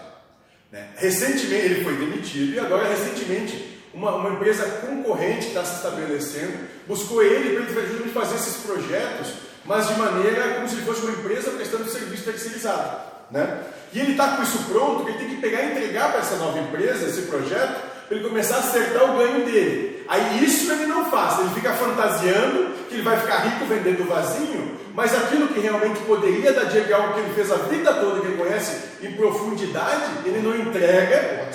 Né? 0.71 0.89
Recentemente, 0.97 1.65
ele 1.65 1.83
foi 1.83 1.95
demitido 1.95 2.55
e 2.55 2.59
agora, 2.59 2.87
recentemente, 2.87 3.81
uma, 3.93 4.15
uma 4.15 4.29
empresa 4.31 4.65
concorrente 4.85 5.47
está 5.47 5.63
se 5.63 5.75
estabelecendo 5.75 6.57
buscou 6.87 7.23
ele 7.23 7.63
para 7.63 7.81
ele 7.81 8.11
fazer 8.11 8.35
esses 8.35 8.63
projetos, 8.63 9.33
mas 9.65 9.87
de 9.87 9.93
maneira 9.95 10.55
como 10.55 10.67
se 10.67 10.75
ele 10.75 10.85
fosse 10.85 11.01
uma 11.01 11.11
empresa 11.11 11.51
prestando 11.51 11.89
serviço 11.89 12.23
terceirizado. 12.23 13.01
Né? 13.31 13.63
E 13.93 13.99
ele 13.99 14.11
está 14.11 14.29
com 14.29 14.43
isso 14.43 14.57
pronto, 14.63 15.05
que 15.05 15.11
ele 15.11 15.19
tem 15.19 15.29
que 15.29 15.35
pegar 15.35 15.61
e 15.61 15.71
entregar 15.71 16.11
para 16.11 16.21
essa 16.21 16.35
nova 16.37 16.57
empresa 16.57 17.05
esse 17.05 17.23
projeto, 17.23 17.79
para 18.07 18.17
ele 18.17 18.27
começar 18.27 18.55
a 18.55 18.59
acertar 18.59 19.03
o 19.03 19.17
ganho 19.17 19.45
dele. 19.45 20.03
Aí 20.07 20.43
isso 20.43 20.71
ele 20.71 20.87
não 20.87 21.05
faz, 21.11 21.39
ele 21.39 21.49
fica 21.51 21.71
fantasiando 21.73 22.73
que 22.89 22.95
ele 22.95 23.03
vai 23.03 23.19
ficar 23.19 23.37
rico 23.37 23.65
vendendo 23.65 24.07
vasinho, 24.07 24.79
mas 24.95 25.15
aquilo 25.15 25.47
que 25.47 25.59
realmente 25.59 25.99
poderia 26.01 26.51
dar 26.53 26.65
dinheiro, 26.65 26.87
que 26.87 26.93
é 26.93 26.95
algo 26.95 27.13
que 27.13 27.19
ele 27.19 27.33
fez 27.33 27.51
a 27.51 27.55
vida 27.55 27.93
toda, 27.93 28.19
que 28.19 28.27
ele 28.27 28.37
conhece 28.37 28.77
em 29.01 29.11
profundidade, 29.13 30.11
ele 30.25 30.39
não 30.39 30.55
entrega 30.55 31.49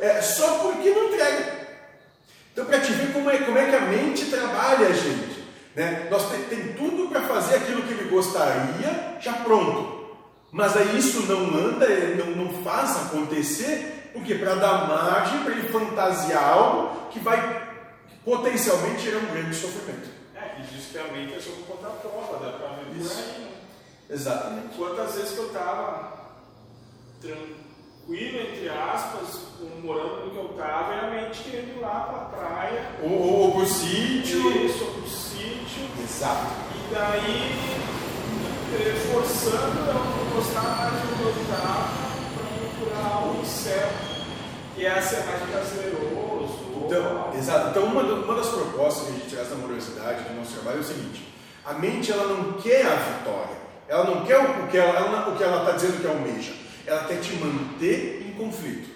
é, 0.00 0.20
só 0.20 0.58
porque 0.58 0.90
não 0.90 1.04
entrega. 1.04 1.56
Então, 2.52 2.64
para 2.64 2.80
te 2.80 2.92
ver 2.92 3.12
como 3.12 3.30
é, 3.30 3.38
como 3.38 3.58
é 3.58 3.66
que 3.66 3.76
a 3.76 3.80
mente 3.82 4.24
trabalha, 4.26 4.92
gente. 4.92 5.44
Né? 5.74 6.08
Nós 6.10 6.30
tem, 6.30 6.40
tem 6.44 6.72
tudo 6.72 7.08
para 7.08 7.20
fazer 7.22 7.56
aquilo 7.56 7.82
que 7.82 7.92
ele 7.92 8.08
gostaria 8.08 9.18
já 9.20 9.32
pronto. 9.34 9.95
Mas 10.56 10.74
aí 10.74 10.96
isso 10.98 11.20
não 11.30 11.54
anda, 11.54 11.84
ele 11.84 12.14
não, 12.34 12.44
não 12.44 12.62
faz 12.64 12.96
acontecer, 12.96 14.08
porque 14.14 14.36
para 14.36 14.54
dar 14.54 14.88
margem 14.88 15.40
para 15.44 15.52
ele 15.52 15.68
fantasiar 15.68 16.42
algo 16.42 17.10
que 17.10 17.20
vai 17.20 17.62
potencialmente 18.24 19.02
gerar 19.02 19.18
um 19.18 19.26
grande 19.34 19.54
sofrimento. 19.54 20.08
É, 20.34 20.40
que 20.56 20.62
diz 20.74 20.86
que 20.86 20.96
a 20.98 21.04
mente 21.12 21.34
é 21.34 21.40
sobre 21.40 21.62
contra 21.64 21.88
a 21.88 21.92
prova, 21.92 22.42
dá 22.42 22.52
pra 22.56 22.68
ver 22.68 22.86
por 22.86 22.96
Isso. 22.96 23.18
aí, 23.18 23.42
né? 23.42 23.50
Exatamente. 24.08 24.74
Quantas 24.78 25.14
vezes 25.14 25.32
que 25.32 25.38
eu 25.40 25.48
tava 25.50 26.12
tranquilo, 27.20 28.40
entre 28.40 28.68
aspas, 28.70 29.40
morando 29.82 30.24
no 30.24 30.30
que 30.30 30.36
eu 30.38 30.48
tava, 30.56 30.94
e 30.94 30.98
a 31.00 31.10
mente 31.22 31.42
querendo 31.42 31.76
ir 31.76 31.80
lá 31.82 32.00
pra 32.00 32.38
praia, 32.38 32.92
Ou, 33.02 33.10
ou, 33.10 33.40
ou 33.40 33.52
pro 33.52 33.66
sítio. 33.66 34.64
isso, 34.64 34.84
ou 34.84 34.90
pro 34.94 35.06
sítio, 35.10 35.84
Exato. 36.02 36.46
e 36.74 36.94
daí 36.94 37.85
forçando 39.10 39.78
eu 39.88 40.34
gostar 40.36 40.62
mais 40.62 40.94
eu 40.94 41.46
tava 41.46 41.88
pra 42.34 42.46
procurar 42.58 43.16
algo 43.16 43.44
certo, 43.44 43.94
que 44.74 44.84
é 44.86 45.00
ser 45.00 45.24
mais 45.24 45.42
prazeroso. 45.50 46.66
Então, 46.86 47.32
exato. 47.36 47.70
Então, 47.70 47.84
uma, 47.84 48.02
uma 48.02 48.34
das 48.36 48.48
propostas 48.48 49.06
que 49.06 49.10
a 49.10 49.14
gente 49.18 49.34
traz 49.34 49.48
da 49.48 49.56
morosidade 49.56 50.22
do 50.24 50.34
nosso 50.36 50.52
trabalho 50.52 50.78
é 50.78 50.80
o 50.80 50.84
seguinte: 50.84 51.26
a 51.64 51.72
mente 51.74 52.12
ela 52.12 52.26
não 52.28 52.52
quer 52.54 52.86
a 52.86 52.94
vitória, 52.94 53.56
ela 53.88 54.04
não 54.04 54.24
quer 54.24 54.38
o 54.38 54.66
que 54.68 54.76
ela 54.78 54.96
ela- 54.98 55.28
o 55.28 55.36
que 55.36 55.42
ela 55.42 55.60
está 55.60 55.72
dizendo 55.72 56.00
que 56.00 56.06
almeja, 56.06 56.52
ela 56.86 57.04
quer 57.04 57.20
te 57.20 57.32
manter 57.34 58.24
em 58.28 58.32
conflito. 58.32 58.88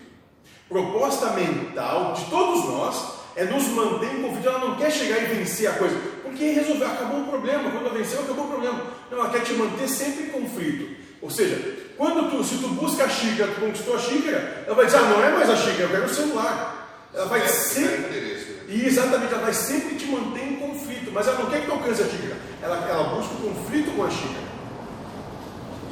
Proposta 0.68 1.30
mental 1.30 2.12
de 2.12 2.24
todos 2.26 2.64
nós 2.66 3.14
é 3.34 3.44
nos 3.44 3.64
manter 3.68 4.14
em 4.14 4.22
conflito. 4.22 4.48
Ela 4.48 4.58
não 4.60 4.76
quer 4.76 4.90
chegar 4.92 5.18
e 5.18 5.26
vencer 5.26 5.68
a 5.68 5.72
coisa, 5.72 5.96
porque 6.30 6.52
resolveu, 6.52 6.86
acabou 6.86 7.20
o 7.20 7.26
problema. 7.26 7.70
Quando 7.70 7.86
ela 7.86 7.98
venceu, 7.98 8.20
acabou 8.20 8.44
o 8.44 8.48
problema. 8.48 8.82
Não, 9.10 9.18
ela 9.18 9.30
quer 9.30 9.42
te 9.42 9.52
manter 9.52 9.88
sempre 9.88 10.24
em 10.24 10.28
conflito. 10.30 10.96
Ou 11.20 11.30
seja, 11.30 11.76
quando 11.96 12.30
tu, 12.30 12.42
se 12.42 12.56
tu 12.58 12.68
busca 12.68 13.04
a 13.04 13.08
xícara, 13.08 13.52
tu 13.52 13.60
conquistou 13.60 13.94
a 13.94 13.98
xícara, 13.98 14.64
ela 14.66 14.74
vai 14.74 14.86
dizer, 14.86 14.98
ah, 14.98 15.02
não 15.02 15.22
é 15.22 15.30
mais 15.32 15.50
a 15.50 15.56
xícara, 15.56 15.82
eu 15.82 15.90
quero 15.90 16.06
o 16.06 16.08
celular. 16.08 17.08
Ela 17.12 17.26
vai 17.26 17.42
É, 17.42 17.46
sempre. 17.46 18.40
E 18.68 18.86
exatamente, 18.86 19.34
ela 19.34 19.42
vai 19.42 19.52
sempre 19.52 19.96
te 19.96 20.06
manter 20.06 20.44
em 20.44 20.56
conflito, 20.56 21.10
mas 21.12 21.26
ela 21.26 21.40
não 21.40 21.50
quer 21.50 21.60
que 21.60 21.66
tu 21.66 21.72
alcance 21.72 22.02
a 22.02 22.06
xícara, 22.06 22.36
ela, 22.62 22.76
ela 22.88 23.14
busca 23.16 23.34
o 23.34 23.52
conflito 23.52 23.90
com 23.96 24.04
a 24.04 24.10
xícara. 24.10 24.50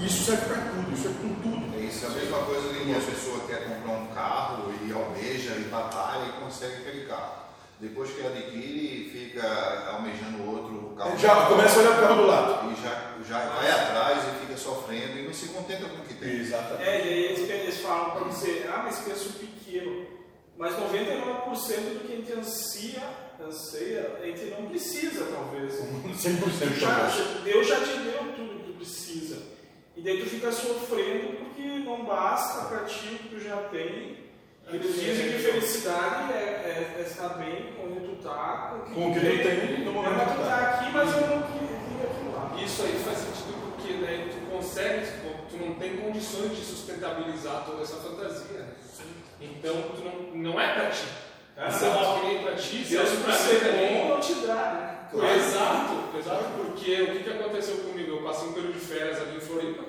Isso 0.01 0.25
serve 0.25 0.47
para 0.47 0.63
tudo, 0.63 0.95
isso 0.95 1.09
é 1.09 1.11
com 1.21 1.35
tudo. 1.43 1.77
É 1.77 1.81
isso, 1.81 2.05
é 2.05 2.09
a 2.09 2.11
mesma 2.13 2.39
coisa 2.39 2.69
que 2.69 2.85
uma 2.85 3.01
pessoa 3.01 3.41
quer 3.49 3.65
comprar 3.65 3.99
um 3.99 4.07
carro 4.15 4.73
e 4.87 4.93
almeja 4.93 5.57
e 5.57 5.69
batalha 5.69 6.27
e 6.29 6.41
consegue 6.41 6.77
aquele 6.77 7.07
carro. 7.07 7.48
Depois 7.81 8.11
que 8.11 8.27
adquire, 8.27 9.11
fica 9.11 9.91
almejando 9.93 10.51
outro 10.51 10.95
carro. 10.97 11.17
Já 11.17 11.47
começa 11.47 11.79
a 11.79 11.83
olhar 11.83 11.93
para 11.95 12.05
o 12.05 12.09
carro 12.09 12.23
do 12.23 12.27
lado. 12.27 12.73
E 12.73 12.83
já, 12.83 13.15
já 13.29 13.47
vai 13.51 13.71
atrás 13.71 14.25
e 14.25 14.41
fica 14.41 14.57
sofrendo 14.57 15.19
e 15.19 15.23
não 15.23 15.33
se 15.33 15.49
contenta 15.49 15.89
com 15.89 16.03
o 16.03 16.05
que 16.05 16.15
tem. 16.15 16.41
Exatamente. 16.41 16.89
É, 16.89 17.07
e 17.07 17.09
aí 17.09 17.25
eles, 17.25 17.49
eles 17.49 17.81
falam 17.81 18.11
para 18.11 18.25
você, 18.25 18.69
ah, 18.69 18.83
mas 18.85 18.99
penso 18.99 19.33
pequeno. 19.39 20.07
Mas 20.57 20.75
99% 20.75 21.55
do 21.55 22.05
que 22.05 22.13
a 22.13 22.17
gente 22.17 22.33
ansia, 22.33 23.03
anseia, 23.41 24.19
a 24.21 24.27
gente 24.27 24.45
não 24.47 24.69
precisa, 24.69 25.27
talvez. 25.27 25.75
100% 25.79 26.79
Já, 26.81 27.11
Deus 27.45 27.67
já 27.69 27.77
te 27.77 27.97
deu 27.99 28.33
tudo 28.35 28.59
que 28.59 28.73
tu 28.73 28.77
precisa. 28.77 29.37
E 29.97 30.03
daí 30.03 30.21
tu 30.21 30.29
fica 30.29 30.51
sofrendo 30.51 31.37
porque 31.37 31.63
não 31.63 32.05
basta 32.05 32.67
para 32.67 32.85
ti 32.87 33.07
o 33.15 33.19
que 33.19 33.29
tu 33.29 33.41
já 33.41 33.57
tem. 33.69 34.28
Eles 34.71 34.95
dizem 35.01 35.33
que 35.33 35.39
felicidade 35.39 36.33
é, 36.33 36.37
é, 36.37 36.97
é 36.99 37.03
estar 37.09 37.29
bem 37.39 37.73
com 37.77 37.87
onde 37.87 38.01
tu 38.01 38.23
tá, 38.23 38.75
com 38.95 39.11
o 39.11 39.15
que 39.15 39.21
tu 39.21 39.43
tem 39.43 39.85
no 39.85 39.93
momento 39.93 40.21
É, 40.21 40.25
tu 40.25 40.41
tá. 40.43 40.45
tá 40.47 40.57
aqui, 40.75 40.93
mas 40.93 41.13
eu 41.15 41.21
não 41.27 41.43
queria 41.43 41.77
aquilo 42.11 42.33
lá. 42.35 42.53
Isso 42.63 42.83
aí 42.83 43.01
faz 43.05 43.19
sentido 43.19 43.73
porque 43.73 43.93
daí 44.05 44.29
tu 44.31 44.51
consegue, 44.55 45.07
tu, 45.07 45.57
tu 45.57 45.65
não 45.65 45.75
tem 45.75 45.97
condições 45.97 46.51
de 46.57 46.63
sustentabilizar 46.65 47.65
toda 47.65 47.83
essa 47.83 47.97
fantasia. 47.97 48.59
né? 48.59 48.69
Então 49.41 49.75
tu 49.97 50.03
não, 50.05 50.53
não 50.53 50.61
é 50.61 50.75
pra 50.75 50.91
ti. 50.91 51.05
Ah, 51.57 51.71
Se 51.71 51.85
eu 51.87 51.93
não 51.95 52.21
criei 52.21 52.39
pra 52.41 52.53
ti, 52.55 52.85
se 52.85 52.91
Deus 52.97 53.09
é 53.13 53.17
para 53.17 53.25
pra 53.25 53.33
ser 53.35 53.73
bom 53.73 54.09
não 54.11 54.21
te 54.21 54.35
dá, 54.47 54.55
né? 54.55 55.35
Exato, 55.35 56.17
exato, 56.19 56.45
porque 56.57 57.03
o 57.03 57.07
que, 57.13 57.23
que 57.25 57.31
aconteceu 57.31 57.77
comigo? 57.79 58.17
Eu 58.17 58.23
passei 58.23 58.49
um 58.49 58.53
período 58.53 58.75
de 58.75 58.81
férias 58.81 59.21
ali 59.23 59.37
em 59.39 59.41
Floripa 59.41 59.83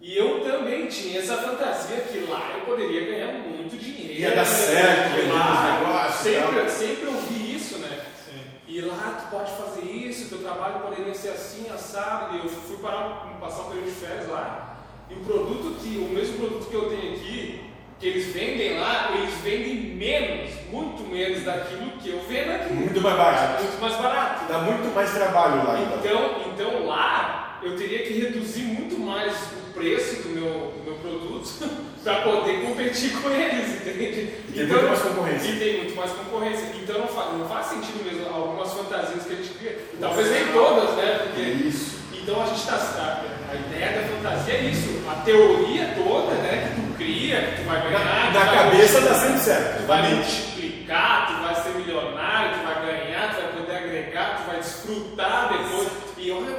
e 0.00 0.16
eu 0.16 0.40
também 0.40 0.86
tinha 0.86 1.20
essa 1.20 1.36
fantasia 1.38 2.02
que 2.02 2.26
lá 2.30 2.52
eu 2.54 2.66
poderia 2.66 3.06
ganhar 3.06 3.32
muito 3.32 3.76
dinheiro. 3.78 4.20
Ia 4.20 4.34
dar 4.34 4.44
certo, 4.44 5.16
vender 5.16 5.32
lá, 5.32 5.80
negócios 5.80 6.20
sempre, 6.20 6.70
sempre 6.70 7.06
ouvi 7.06 7.56
isso, 7.56 7.78
né? 7.78 8.00
Sim. 8.24 8.40
E 8.68 8.80
lá 8.82 9.18
tu 9.20 9.30
pode 9.30 9.50
fazer 9.52 9.90
isso, 9.90 10.28
teu 10.28 10.38
trabalho 10.38 10.80
poderia 10.80 11.14
ser 11.14 11.30
assim, 11.30 11.66
assado. 11.72 12.36
E 12.36 12.38
eu 12.40 12.48
fui 12.48 12.76
parar, 12.76 13.38
passar 13.40 13.62
um 13.62 13.68
período 13.70 13.86
de 13.86 13.92
férias 13.92 14.28
lá. 14.28 14.76
E 15.08 15.14
o 15.14 15.20
produto 15.20 15.80
que, 15.80 15.96
o 15.96 16.14
mesmo 16.14 16.38
produto 16.38 16.68
que 16.68 16.74
eu 16.74 16.90
tenho 16.90 17.14
aqui, 17.14 17.70
que 17.98 18.06
eles 18.06 18.34
vendem 18.34 18.78
lá, 18.78 19.12
eles 19.16 19.32
vendem 19.36 19.76
menos, 19.96 20.50
muito 20.70 21.02
menos 21.10 21.42
daquilo 21.42 21.92
que 21.92 22.10
eu 22.10 22.20
vendo 22.28 22.52
aqui. 22.52 22.72
Muito 22.74 23.00
mais 23.00 23.16
barato. 23.16 23.62
Muito 23.62 23.80
mais 23.80 23.96
barato. 23.96 24.52
Dá 24.52 24.58
muito 24.58 24.94
mais 24.94 25.10
trabalho 25.14 25.66
lá. 25.66 25.80
Então. 25.80 25.98
Então, 25.98 26.52
então 26.52 26.86
lá 26.86 27.45
eu 27.66 27.76
teria 27.76 27.98
que 28.06 28.12
reduzir 28.12 28.62
muito 28.62 28.98
mais 28.98 29.32
o 29.32 29.72
preço 29.74 30.22
do 30.22 30.28
meu, 30.28 30.72
do 30.72 30.82
meu 30.84 30.94
produto 30.94 31.68
para 32.02 32.22
poder 32.22 32.62
competir 32.62 33.10
com 33.20 33.28
eles, 33.30 33.80
entende? 33.80 34.30
E 34.48 34.52
tem 34.52 34.66
muito 34.66 34.86
mais 34.86 35.00
concorrência. 35.00 35.48
E 35.48 35.58
tem 35.58 35.76
muito 35.78 35.96
mais 35.96 36.10
concorrência. 36.12 36.66
Então 36.80 36.98
não 37.00 37.08
faz, 37.08 37.38
não 37.38 37.48
faz 37.48 37.66
sentido 37.66 38.04
mesmo 38.04 38.32
algumas 38.32 38.72
fantasias 38.72 39.24
que 39.24 39.32
a 39.32 39.36
gente 39.36 39.50
cria. 39.58 39.78
Talvez 40.00 40.30
nem 40.30 40.52
todas, 40.52 40.96
né? 40.96 41.18
Porque, 41.24 41.42
Isso. 41.42 41.98
então 42.22 42.42
a 42.42 42.46
gente 42.46 42.60
está. 42.60 42.76
A, 42.76 43.26
a 43.50 43.54
ideia 43.54 44.00
da 44.00 44.08
fantasia 44.08 44.54
é 44.54 44.64
isso. 44.64 45.00
A 45.08 45.14
teoria 45.22 45.94
toda, 45.96 46.34
né? 46.34 46.72
Que 46.74 46.80
tu 46.80 46.96
cria, 46.96 47.40
que 47.42 47.62
tu 47.62 47.68
vai 47.68 47.82
ganhar. 47.82 48.32
Na, 48.32 48.46
cabeça 48.46 49.00
dá 49.00 49.14
sempre 49.14 49.40
certo. 49.40 49.86
Vai 49.86 50.02
na 50.02 50.08
mente. 50.08 50.16
multiplicar, 50.16 51.26
tu 51.26 51.42
vai 51.42 51.54
ser 51.62 51.78
milionário, 51.78 52.58
tu 52.58 52.64
vai 52.64 52.86
ganhar, 52.86 53.34
tu 53.34 53.42
vai 53.42 53.52
poder 53.52 53.76
agregar, 53.76 54.42
tu 54.42 54.50
vai 54.50 54.60
desfrutar 54.60 55.52
depois. 55.52 55.88
E 56.18 56.30
olha 56.30 56.56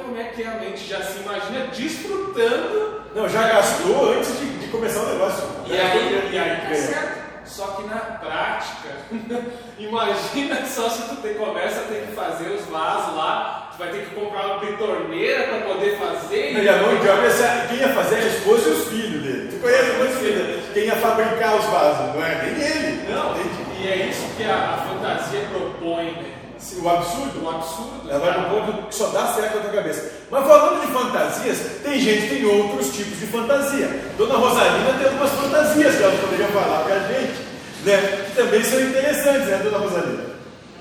como 0.58 0.64
é 0.64 0.66
que 0.66 0.66
a 0.66 0.70
mente 0.70 0.88
já 0.88 1.00
se 1.02 1.18
imagina 1.20 1.66
desfrutando. 1.74 3.02
Não, 3.14 3.28
já 3.28 3.48
gastou 3.48 4.12
antes 4.12 4.38
de, 4.38 4.46
de 4.58 4.66
começar 4.68 5.00
o 5.00 5.06
negócio. 5.12 5.44
E 5.66 5.76
Já 5.76 5.82
aí, 5.82 6.30
e 6.32 6.38
aí 6.38 6.56
tá 6.68 6.74
certo. 6.74 7.18
Só 7.44 7.64
que 7.68 7.86
na 7.88 7.96
prática, 7.96 8.88
imagina 9.78 10.64
só 10.66 10.88
se 10.90 11.02
tu 11.08 11.16
te, 11.22 11.28
começa 11.34 11.80
a 11.80 11.84
ter 11.84 12.06
que 12.06 12.12
fazer 12.12 12.48
os 12.50 12.66
vasos 12.66 13.16
lá, 13.16 13.70
tu 13.72 13.78
vai 13.78 13.88
ter 13.88 14.04
que 14.06 14.14
comprar 14.14 14.46
uma 14.46 14.58
bitorneira 14.58 15.44
para 15.44 15.60
poder 15.60 15.96
fazer. 15.96 16.52
E 16.62 16.68
a 16.68 16.76
mão 16.76 16.94
de 16.96 17.08
obra, 17.08 17.26
essa- 17.26 17.66
quem 17.68 17.78
ia 17.78 17.88
fazer 17.88 18.16
era 18.16 18.24
a 18.26 18.28
esposa 18.28 18.68
e 18.68 18.72
os 18.72 18.88
filhos 18.88 19.22
dele. 19.22 19.48
Tu 19.50 19.60
conhece 19.60 19.90
os 19.90 20.18
filhos 20.18 20.46
dele? 20.46 20.62
Quem 20.74 20.84
ia 20.84 20.96
fabricar 20.96 21.56
os 21.56 21.64
vasos? 21.64 22.14
Não 22.14 22.22
é 22.24 22.42
nem 22.42 22.62
ele. 22.66 23.10
Não, 23.10 23.30
Entende? 23.32 23.80
e 23.80 23.88
é 23.88 23.96
isso 24.10 24.28
que 24.36 24.44
a, 24.44 24.54
a 24.74 24.76
fantasia 24.86 25.40
propõe, 25.50 26.04
né? 26.12 26.32
O 26.80 26.88
absurdo. 26.88 27.44
Um 27.44 27.50
absurdo. 27.50 28.10
Ela 28.10 28.18
vai 28.18 28.40
no 28.40 28.50
ponto 28.50 28.88
que 28.88 28.94
só 28.94 29.08
dá 29.08 29.32
certo 29.32 29.56
na 29.56 29.62
tua 29.62 29.72
cabeça. 29.72 30.10
Mas 30.30 30.46
falando 30.46 30.80
de 30.80 30.92
fantasias, 30.92 31.58
tem 31.82 32.00
gente 32.00 32.28
que 32.28 32.34
tem 32.36 32.44
outros 32.44 32.90
tipos 32.94 33.18
de 33.18 33.26
fantasia. 33.26 33.88
Dona 34.16 34.36
Rosalina 34.36 34.92
tem 34.98 35.06
algumas 35.06 35.30
fantasias 35.30 35.96
que 35.96 36.02
ela 36.02 36.18
poderia 36.18 36.48
falar 36.48 36.84
pra 36.84 36.98
gente, 37.00 37.38
né? 37.84 38.24
Que 38.26 38.36
também 38.36 38.64
são 38.64 38.80
interessantes, 38.80 39.46
né, 39.46 39.60
Dona 39.62 39.78
Rosalina? 39.78 40.22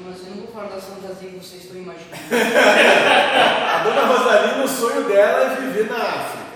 Não, 0.02 0.10
Mas 0.10 0.20
eu 0.20 0.30
não 0.32 0.38
vou 0.38 0.48
falar 0.48 0.68
das 0.68 0.84
fantasias 0.84 1.32
que 1.32 1.40
vocês 1.40 1.64
estão 1.64 1.78
imaginando. 1.78 2.18
A 3.76 3.84
Dona 3.84 4.06
Rosalina, 4.06 4.64
o 4.64 4.68
sonho 4.68 5.04
dela 5.04 5.44
é 5.44 5.56
viver 5.62 5.90
na 5.90 5.98
África. 5.98 6.48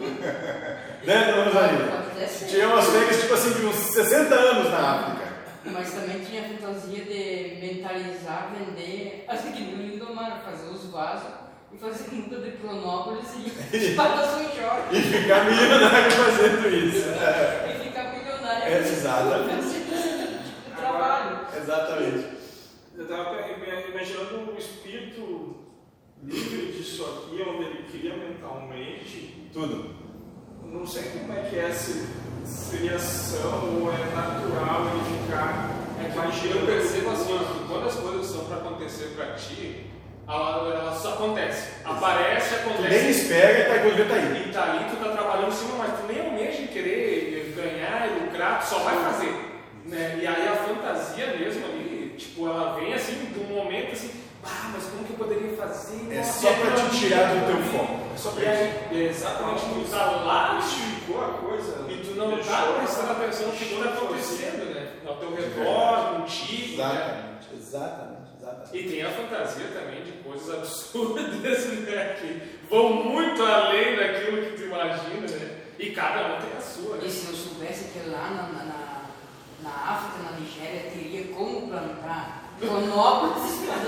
né, 1.04 1.32
Dona 1.32 1.44
Rosalina? 1.44 2.02
Tinha 2.48 2.68
umas 2.68 2.86
férias, 2.86 3.20
tipo 3.20 3.34
assim, 3.34 3.50
de 3.52 3.66
uns 3.66 3.76
60 3.76 4.34
anos 4.34 4.70
na 4.70 4.78
África. 4.78 5.21
Mas 5.64 5.92
também 5.92 6.20
tinha 6.24 6.42
a 6.42 6.48
fantasia 6.48 7.04
de 7.04 7.60
mentalizar, 7.60 8.52
vender, 8.52 9.24
assim 9.28 9.52
que 9.52 9.62
no 9.62 9.82
Lindomar, 9.82 10.42
fazer 10.44 10.68
os 10.68 10.86
vasos 10.86 11.30
e 11.72 11.78
fazer 11.78 12.12
muda 12.14 12.38
de 12.38 12.50
Pronópolis 12.52 13.28
e 13.36 13.76
espada 13.76 14.26
São 14.26 14.42
Jorge. 14.42 14.96
E 14.96 15.00
ficar 15.02 15.44
milionário 15.44 16.10
fazendo 16.10 16.68
isso. 16.68 17.08
É, 17.08 17.76
E 17.76 17.84
ficar 17.84 18.12
milionário. 18.12 18.64
É, 18.64 18.78
exatamente. 18.78 19.68
De 19.68 20.76
trabalho. 20.76 21.46
exatamente. 21.56 22.26
Eu 22.94 23.02
estava 23.04 23.40
imaginando 23.88 24.52
um 24.52 24.58
espírito 24.58 25.56
livre 26.22 26.72
disso 26.72 27.04
aqui, 27.04 27.42
onde 27.42 27.64
ele 27.64 27.84
cria 27.90 28.16
mentalmente. 28.16 29.48
Tudo. 29.52 29.94
Não 30.64 30.86
sei 30.86 31.04
como 31.04 31.32
é 31.32 31.42
que 31.42 31.58
é, 31.58 31.70
se 31.72 32.06
seria 32.44 32.96
ação 32.96 33.80
ou 33.82 33.92
é 33.92 33.96
natural 34.14 34.86
ele 34.92 35.22
ficar 35.26 35.70
É 36.00 36.04
que 36.08 36.12
imaginando. 36.12 36.58
eu 36.60 36.66
percebo 36.66 37.10
assim, 37.10 37.34
ó, 37.34 37.38
que 37.38 37.68
quando 37.68 37.86
as 37.86 37.94
coisas 37.94 38.26
são 38.26 38.44
para 38.46 38.56
acontecer 38.56 39.12
para 39.16 39.34
ti, 39.34 39.86
ela, 40.28 40.68
ela 40.74 40.94
só 40.94 41.14
acontece. 41.14 41.68
Aparece, 41.84 42.54
Tu 42.54 42.70
acontece. 42.70 42.88
nem 42.88 43.10
espera 43.10 43.58
e 43.60 43.64
tá 43.64 43.78
quando 43.82 44.08
tá 44.08 44.18
indo. 44.18 44.48
E 44.48 44.52
tá 44.52 44.62
ali, 44.64 44.84
tu 44.90 44.96
tá 44.96 45.10
trabalhando 45.10 45.48
em 45.48 45.52
cima, 45.52 45.74
mas 45.78 45.92
tu 46.00 46.06
nem 46.12 46.20
almeja 46.26 46.62
em 46.62 46.66
querer 46.68 47.52
ganhar 47.56 48.08
e 48.08 48.20
lucrar, 48.20 48.60
tu 48.60 48.66
só 48.68 48.78
vai 48.80 48.96
fazer. 48.96 49.34
Né? 49.84 50.18
E 50.22 50.26
aí 50.26 50.48
a 50.48 50.52
fantasia 50.56 51.26
mesmo 51.38 51.64
ali, 51.66 52.14
tipo, 52.16 52.46
ela 52.48 52.74
vem 52.78 52.94
assim, 52.94 53.14
de 53.32 53.40
um 53.40 53.54
momento 53.56 53.92
assim, 53.92 54.10
ah, 54.44 54.70
mas 54.72 54.84
como 54.84 55.04
que 55.04 55.12
eu 55.12 55.16
poderia 55.18 55.56
fazer? 55.56 56.08
É 56.12 56.16
Nossa, 56.18 56.40
só 56.40 56.52
pra 56.54 56.68
aquilo 56.72 56.90
te 56.90 56.98
tirar 56.98 57.34
do 57.34 57.46
teu 57.46 57.56
ali. 57.56 57.68
foco. 57.70 58.00
É 58.14 58.16
só 58.16 58.30
pra 58.32 58.42
E 58.42 58.46
aí, 58.48 59.06
exatamente, 59.08 59.60
tu 59.62 59.90
tá 59.90 60.04
lá 60.06 60.58
Esticou 60.58 61.24
a 61.24 61.28
coisa. 61.38 61.86
e 61.88 61.96
tu 62.04 62.14
não 62.16 62.34
deixou- 62.34 62.52
tá 62.52 62.72
prestando 62.78 63.12
atenção 63.12 63.46
no 63.48 63.52
que 63.54 63.64
está 63.64 63.88
acontecendo, 63.88 64.74
né? 64.74 64.88
Ao 65.06 65.16
teu 65.16 65.34
redor, 65.34 66.16
contigo, 66.20 66.76
né? 66.78 66.84
Exatamente, 66.84 67.48
exatamente, 67.54 68.28
exatamente. 68.40 68.76
E 68.78 68.90
tem 68.90 69.02
a 69.02 69.10
fantasia 69.10 69.66
também 69.68 70.02
de 70.04 70.12
coisas 70.22 70.54
absurdas, 70.54 71.66
né? 71.88 72.16
Que 72.20 72.58
vão 72.68 72.92
muito 72.92 73.42
além 73.44 73.96
daquilo 73.96 74.42
que 74.42 74.56
tu 74.56 74.62
imagina, 74.64 75.26
né? 75.26 75.58
E 75.78 75.90
cada 75.90 76.34
um 76.34 76.40
tem 76.40 76.56
a 76.56 76.60
sua, 76.60 76.96
né? 76.96 77.04
E 77.06 77.10
se 77.10 77.28
eu 77.28 77.34
soubesse 77.34 77.84
que 77.92 78.08
lá 78.08 78.30
na, 78.30 78.42
na- 78.64 79.02
na 79.62 79.70
África, 79.70 80.30
na 80.30 80.38
Nigéria, 80.38 80.90
teria 80.90 81.32
como 81.34 81.68
plantar 81.68 82.41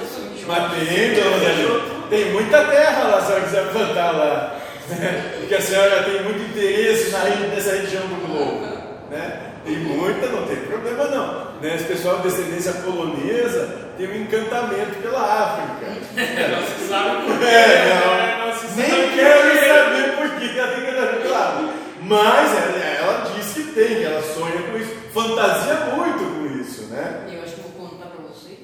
Jorge. 0.09 0.45
Mas 0.47 0.73
tem, 0.73 1.15
dona 1.15 1.37
Rosalina, 1.37 1.81
tem 2.11 2.33
muita 2.33 2.65
terra 2.65 3.03
lá, 3.05 3.21
se 3.21 3.25
a 3.25 3.27
senhora 3.27 3.45
quiser 3.45 3.73
plantar 3.73 4.11
lá. 4.13 4.61
Porque 5.41 5.55
a 5.55 5.61
senhora 5.61 6.03
tem 6.05 6.23
muito 6.23 6.51
interesse 6.51 7.11
na, 7.11 7.25
nessa 7.25 7.73
região 7.73 8.03
do 8.03 8.27
globo. 8.27 8.67
Né? 9.11 9.41
Tem 9.65 9.79
muita, 9.79 10.27
não 10.27 10.47
tem 10.47 10.57
problema 10.57 11.05
não. 11.07 11.55
Né? 11.61 11.75
Esse 11.77 11.85
pessoal 11.85 12.19
de 12.19 12.25
descendência 12.25 12.73
polonesa 12.75 13.93
tem 13.97 14.09
um 14.09 14.23
encantamento 14.23 15.01
pela 15.01 15.23
África. 15.23 15.95
Não 16.15 16.67
se 16.67 16.89
sabe 16.89 17.27
por 17.27 17.39
quê. 17.39 17.45
É, 17.45 17.85
né? 17.87 18.37
não. 18.39 18.47
Não 18.47 18.53
se 18.55 18.67
sabe 18.67 18.83
Nem 18.83 19.17
quero 19.17 19.69
saber 19.69 20.17
por 20.17 20.31
que 20.39 20.59
ela 20.59 20.69
tem 20.69 20.83
encantamento 20.83 21.23
pela 21.23 21.39
África. 21.39 21.73
Mas 22.03 22.57
ela, 22.57 22.79
ela 22.85 23.31
diz 23.35 23.53
que 23.55 23.63
tem, 23.73 23.97
que 23.97 24.05
ela 24.05 24.23
sonha 24.23 24.63
com 24.63 24.77
isso, 24.77 24.95
fantasia 25.15 25.75
muito 25.97 26.25
com 26.25 26.61
isso, 26.61 26.83
né? 26.89 27.25
Eu 27.33 27.43
acho 27.43 27.55
que 27.55 27.61
vou 27.63 27.89
contar 27.89 28.07
pra 28.07 28.23
vocês. 28.25 28.59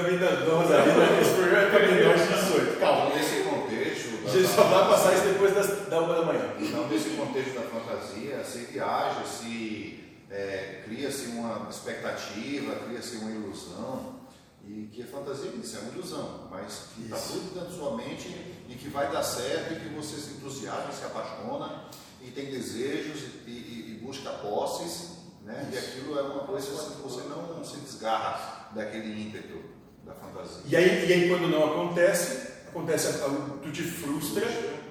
Da 0.00 0.08
vida 0.08 0.30
da 0.34 0.54
Rosalina, 0.54 1.20
esse 1.20 1.34
programa 1.34 1.62
é 1.66 1.70
para 1.70 1.86
menores 1.86 2.22
de 2.22 2.28
18. 2.34 2.80
Calma. 2.80 3.14
Nesse 3.14 3.42
contexto. 3.42 4.26
A 4.26 4.30
gente 4.30 4.48
só 4.48 4.62
vai 4.62 4.88
passar 4.88 5.12
isso 5.14 5.24
depois 5.24 5.54
das, 5.54 5.88
da 5.88 6.00
uma 6.00 6.14
da 6.14 6.22
manhã. 6.22 6.54
Então, 6.58 6.88
nesse 6.88 7.10
contexto 7.10 7.52
da 7.52 7.60
fantasia, 7.60 8.42
se 8.42 8.58
viaja, 8.60 9.22
se 9.26 10.02
é, 10.30 10.80
cria-se 10.86 11.26
uma 11.26 11.68
expectativa, 11.68 12.76
cria-se 12.86 13.16
uma 13.16 13.30
ilusão, 13.30 14.20
e 14.66 14.88
que 14.90 15.02
a 15.02 15.06
fantasia 15.06 15.50
é 15.54 15.56
isso, 15.58 15.76
é 15.76 15.80
uma 15.80 15.92
ilusão, 15.92 16.48
mas 16.50 16.84
que 16.94 17.02
está 17.02 17.16
Isso. 17.18 17.32
tudo 17.34 17.54
dentro 17.54 17.68
da 17.68 17.76
sua 17.76 17.96
mente 17.98 18.28
e 18.70 18.74
que 18.76 18.88
vai 18.88 19.12
dar 19.12 19.22
certo, 19.22 19.74
e 19.74 19.80
que 19.80 19.88
você 19.94 20.16
se 20.18 20.30
entusiasma, 20.34 20.92
se 20.92 21.04
apaixona, 21.04 21.84
e 22.22 22.30
tem 22.30 22.46
desejos, 22.46 23.20
e, 23.46 23.50
e- 23.50 23.96
e 24.00 24.00
busca 24.02 24.30
posses, 24.30 25.10
né? 25.44 25.68
e 25.70 25.76
aquilo 25.76 26.18
é 26.18 26.22
uma 26.22 26.44
coisa 26.44 26.72
assim, 26.72 26.94
que 26.94 27.02
você 27.02 27.20
não 27.28 27.62
se 27.62 27.76
desgarra 27.80 28.70
daquele 28.74 29.20
ímpeto 29.20 29.79
da 30.10 30.14
fantasia. 30.14 30.62
E 30.66 30.76
aí, 30.76 31.08
e 31.08 31.12
aí 31.12 31.28
quando 31.28 31.48
não 31.48 31.64
acontece, 31.64 32.52
acontece, 32.68 33.22
algo, 33.22 33.58
tu 33.58 33.70
te 33.70 33.82
frustra 33.82 34.44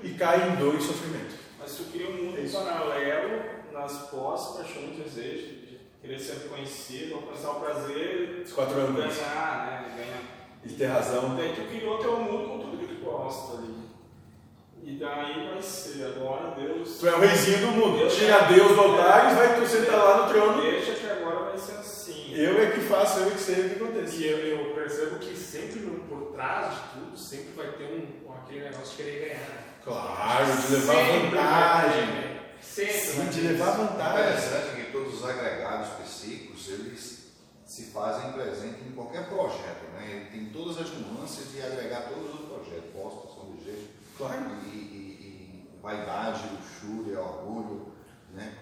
e 0.04 0.10
cai 0.12 0.50
em 0.50 0.56
dor 0.56 0.76
e 0.76 0.82
sofrimento. 0.82 1.36
Mas 1.60 1.74
tu 1.76 1.84
cria 1.92 2.08
um 2.10 2.14
mundo 2.14 2.38
É 2.40 2.50
paralelo 2.50 3.42
nas 3.74 3.94
posses, 4.10 4.58
paixão 4.58 4.84
e 4.84 5.02
desejo 5.02 5.48
de 5.48 5.80
querer 6.02 6.20
ser 6.20 6.34
reconhecido, 6.44 7.16
alcançar 7.16 7.52
o 7.52 7.60
prazer 7.60 8.44
Os 8.46 8.54
quatro 8.54 8.76
de 8.76 8.82
anos. 8.82 9.16
ganhar, 9.16 9.68
né? 9.68 9.90
de 9.90 10.02
ganhar. 10.02 10.22
Ele 10.66 10.74
tem 10.76 10.88
razão. 10.88 11.36
Daí 11.36 11.54
tu 11.56 11.62
criou 11.70 11.98
teu 12.00 12.18
mundo 12.18 12.50
com 12.50 12.60
tudo 12.60 12.78
que 12.78 12.96
tu 12.96 13.06
gosta 13.06 13.58
ali. 13.58 13.80
E 14.84 14.96
daí 14.96 15.50
vai 15.50 15.62
ser, 15.62 16.06
agora 16.06 16.56
Deus. 16.56 16.98
Tu 17.00 17.08
é 17.08 17.14
o 17.16 17.20
reizinho 17.20 17.60
do 17.60 17.68
mundo. 17.74 18.08
Tira 18.10 18.40
Deus 18.44 18.76
do 18.76 18.82
altar 18.82 19.32
e 19.32 19.36
vai 19.36 19.60
tu 19.60 19.68
sentar 19.68 19.98
lá 19.98 20.26
no 20.26 20.34
trono. 20.34 20.62
Deixa 20.62 20.92
ser 21.60 21.78
assim. 21.78 22.34
Eu 22.36 22.62
é 22.62 22.72
que 22.72 22.82
faço, 22.82 23.20
eu 23.20 23.28
é 23.28 23.32
que 23.32 23.40
sei 23.40 23.66
o 23.66 23.70
que 23.70 23.84
acontece. 23.84 24.18
E 24.18 24.28
eu, 24.28 24.38
eu 24.40 24.76
percebo 24.76 25.20
que 25.20 25.36
sempre 25.36 25.80
por 26.10 26.32
trás 26.34 26.74
de 26.74 26.80
tudo, 26.94 27.18
sempre 27.18 27.52
vai 27.54 27.72
ter 27.74 27.86
um, 27.86 28.32
aquele 28.34 28.62
negócio 28.70 28.90
de 28.98 29.04
querer 29.04 29.28
ganhar. 29.30 29.80
Claro, 29.84 30.46
de 30.46 30.74
levar 30.76 30.96
Sempre 30.96 31.30
vantagem. 31.30 32.06
ter, 32.08 32.12
né? 32.14 32.36
Sempre 32.62 32.94
Sim, 32.94 33.30
de 33.30 33.42
levar 33.42 33.72
vantagem. 33.72 34.22
interessante 34.36 34.76
que 34.76 34.92
todos 34.92 35.14
os 35.16 35.30
agregados 35.30 35.90
psíquicos 36.04 36.68
eles 36.68 37.20
se 37.66 37.86
fazem 37.92 38.32
presente 38.34 38.82
em 38.88 38.92
qualquer 38.92 39.28
projeto, 39.30 39.84
né? 39.94 40.08
Ele 40.12 40.26
tem 40.32 40.46
todas 40.52 40.78
as 40.80 40.90
nuances 40.92 41.52
de 41.52 41.62
agregar 41.62 42.10
todos 42.10 42.34
os 42.34 42.48
projetos, 42.48 42.92
postos, 42.94 43.36
são 43.36 43.52
ligeiros, 43.54 43.86
Claro. 44.18 44.52
e, 44.66 44.76
e- 44.76 45.70
e 45.70 45.80
vaidade, 45.82 46.42
luxúria, 46.52 47.20
orgulho, 47.22 47.94
né? 48.34 48.54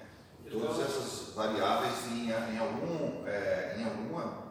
Todas 0.51 0.79
essas 0.79 1.33
variáveis 1.35 1.93
em, 2.11 2.29
em 2.29 2.57
algum, 2.57 3.27
é, 3.27 3.75
em 3.77 3.83
alguma 3.83 4.47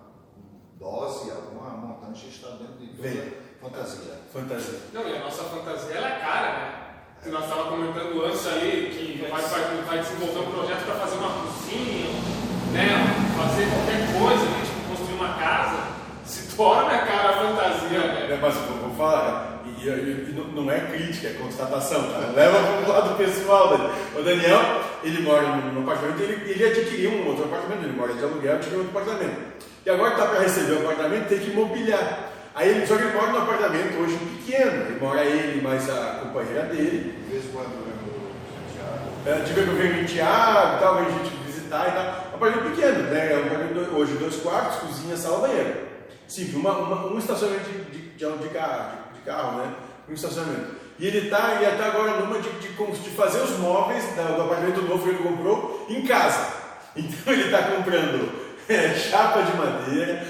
dose, 0.79 1.31
alguma 1.31 1.71
montante 1.71 2.29
está 2.29 2.51
dentro 2.51 2.75
de 2.79 2.87
Vem. 3.01 3.33
fantasia. 3.61 4.15
Fantasia. 4.33 4.79
Não, 4.93 5.09
e 5.09 5.17
a 5.17 5.21
nossa 5.21 5.45
fantasia 5.45 5.95
ela 5.95 6.09
é 6.09 6.19
cara, 6.21 6.53
né? 6.53 6.83
Nós 7.27 7.45
estávamos 7.45 7.71
comentando 7.71 8.25
antes 8.25 8.47
ali 8.47 8.91
que 8.93 9.27
vai, 9.29 9.43
vai, 9.43 9.83
vai 9.83 9.99
desenvolver 9.99 10.39
um 10.39 10.53
projeto 10.53 10.85
para 10.85 10.95
fazer 10.95 11.17
uma 11.17 11.31
cozinha, 11.43 12.11
né? 12.73 12.89
Fazer 13.37 13.67
qualquer 13.67 14.21
coisa, 14.21 14.45
né? 14.45 14.65
tipo 14.65 14.89
construir 14.91 15.15
uma 15.19 15.35
casa, 15.35 15.89
se 16.25 16.57
torna 16.57 16.99
cara 16.99 17.31
a 17.31 17.33
fantasia, 17.33 17.99
né? 17.99 18.33
É, 18.33 18.39
mas 18.41 18.55
eu 18.55 18.63
vou 18.63 18.95
falar, 18.95 19.56
e, 19.79 19.89
e, 19.89 20.35
não, 20.35 20.63
não 20.63 20.71
é 20.71 20.81
crítica, 20.81 21.29
é 21.29 21.33
constatação, 21.35 22.03
tá? 22.03 22.33
Leva 22.35 22.59
para 22.59 22.91
o 22.91 22.93
lado 22.93 23.17
pessoal. 23.17 23.75
O 24.17 24.23
Daniel, 24.23 24.81
ele 25.03 25.23
mora 25.23 25.47
num 25.57 25.83
apartamento, 25.83 26.21
ele, 26.21 26.51
ele 26.51 26.65
adquiriu 26.65 27.11
um 27.11 27.29
outro 27.29 27.45
apartamento, 27.45 27.85
ele 27.85 27.97
mora 27.97 28.15
de 28.15 28.25
aluguel, 28.25 28.55
adquiriu 28.55 28.81
outro 28.81 28.99
apartamento. 28.99 29.37
E 29.85 29.91
agora 29.91 30.13
está 30.13 30.27
para 30.27 30.41
receber 30.41 30.73
o 30.73 30.81
apartamento, 30.81 31.29
tem 31.29 31.39
que 31.39 31.51
mobiliar. 31.51 32.33
Aí 32.55 32.71
ele, 32.71 32.87
só 32.87 32.97
que 32.97 33.03
ele 33.03 33.13
mora 33.13 33.33
num 33.33 33.43
apartamento 33.43 33.99
hoje 33.99 34.17
pequeno, 34.17 34.87
ele 34.87 34.99
mora 34.99 35.25
ele 35.25 35.61
mais 35.61 35.89
a 35.91 36.21
companheira 36.23 36.63
dele, 36.65 37.15
De 37.25 37.33
vez 37.33 37.45
em 37.45 37.49
quando 37.49 37.87
eu 39.27 39.35
é, 39.35 39.41
tive 39.41 39.65
que 39.65 39.71
venho 39.71 40.03
em 40.03 40.05
Tiago, 40.05 40.79
tal, 40.79 40.95
vem 40.97 41.19
gente 41.19 41.37
visitar 41.45 41.89
e 41.89 41.91
tal. 41.91 42.31
Um 42.33 42.37
apartamento 42.37 42.71
pequeno, 42.71 43.03
né? 43.11 43.33
É 43.33 43.37
um 43.37 43.47
apartamento 43.47 43.97
hoje 43.97 44.13
dois 44.19 44.37
quartos, 44.37 44.79
cozinha, 44.79 45.17
sala, 45.17 45.49
banheiro. 45.49 45.75
Sim, 46.29 46.55
uma, 46.55 46.79
uma, 46.79 47.13
um 47.13 47.19
estacionamento 47.19 47.69
de, 47.69 47.85
de, 47.85 48.09
de, 48.11 48.39
de 48.39 48.49
carro, 48.51 49.06
carro, 49.27 49.59
né? 49.59 49.73
Um 50.09 50.15
estacionamento. 50.15 50.77
E 50.99 51.07
ele 51.07 51.27
está 51.27 51.61
ele 51.61 51.77
tá 51.77 51.87
agora 51.87 52.21
numa 52.21 52.39
de, 52.39 52.49
de, 52.49 52.69
de 52.69 53.11
fazer 53.11 53.41
os 53.43 53.59
móveis 53.59 54.03
do 54.15 54.43
apartamento 54.43 54.81
novo 54.83 55.03
que 55.03 55.11
ele 55.11 55.19
comprou 55.23 55.87
em 55.91 56.07
casa. 56.07 56.47
Então 56.97 57.31
ele 57.35 57.45
está 57.45 57.59
comprando 57.65 58.33
é, 58.69 58.95
chapa 58.95 59.43
de 59.43 59.55
madeira, 59.55 60.25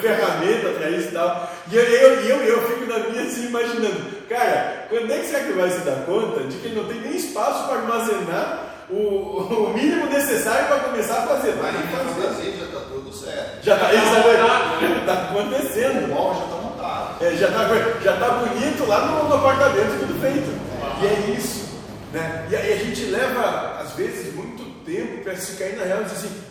ferramenta 0.00 0.70
para 0.70 0.90
isso 0.90 1.08
e 1.08 1.12
tal. 1.12 1.50
E 1.70 1.76
eu, 1.76 1.82
eu, 1.84 2.20
eu, 2.20 2.36
eu 2.42 2.68
fico 2.68 2.86
na 2.86 2.98
minha 2.98 3.22
assim 3.22 3.46
imaginando, 3.46 4.26
cara, 4.28 4.86
quando 4.88 5.12
é 5.12 5.18
que 5.18 5.26
será 5.26 5.38
que 5.40 5.50
ele 5.50 5.60
vai 5.60 5.70
se 5.70 5.78
dar 5.84 6.04
conta 6.04 6.40
de 6.40 6.56
que 6.58 6.66
ele 6.66 6.80
não 6.80 6.88
tem 6.88 7.00
nem 7.00 7.14
espaço 7.16 7.68
para 7.68 7.76
armazenar 7.76 8.74
o, 8.90 8.96
o 8.96 9.72
mínimo 9.72 10.06
necessário 10.06 10.66
para 10.66 10.80
começar 10.80 11.18
a 11.18 11.26
fazer? 11.28 11.54
Mas 11.62 11.72
minha 11.72 11.86
fazer. 12.26 12.56
já 12.58 12.64
está 12.64 12.80
tudo 12.80 13.12
certo. 13.12 13.64
Já 13.64 13.76
está 13.76 13.86
tá 15.06 15.12
O 15.32 15.38
acontecendo. 15.38 16.08
móvel 16.08 16.34
já 16.40 16.44
está. 16.44 16.53
É, 17.24 17.36
já 17.36 17.48
está 17.48 17.66
já 18.02 18.16
tá 18.18 18.30
bonito 18.34 18.84
lá 18.86 19.06
no, 19.06 19.28
no 19.30 19.34
apartamento, 19.36 19.98
tudo 19.98 20.20
feito. 20.20 20.50
E 21.00 21.06
é 21.06 21.34
isso. 21.34 21.64
Né? 22.12 22.46
E 22.50 22.54
aí 22.56 22.72
a 22.74 22.76
gente 22.76 23.06
leva, 23.06 23.80
às 23.80 23.92
vezes, 23.94 24.34
muito 24.34 24.62
tempo 24.84 25.24
para 25.24 25.34
se 25.36 25.56
cair 25.56 25.74
na 25.76 25.84
real 25.84 26.02
e 26.02 26.04
dizer 26.04 26.16
assim, 26.16 26.42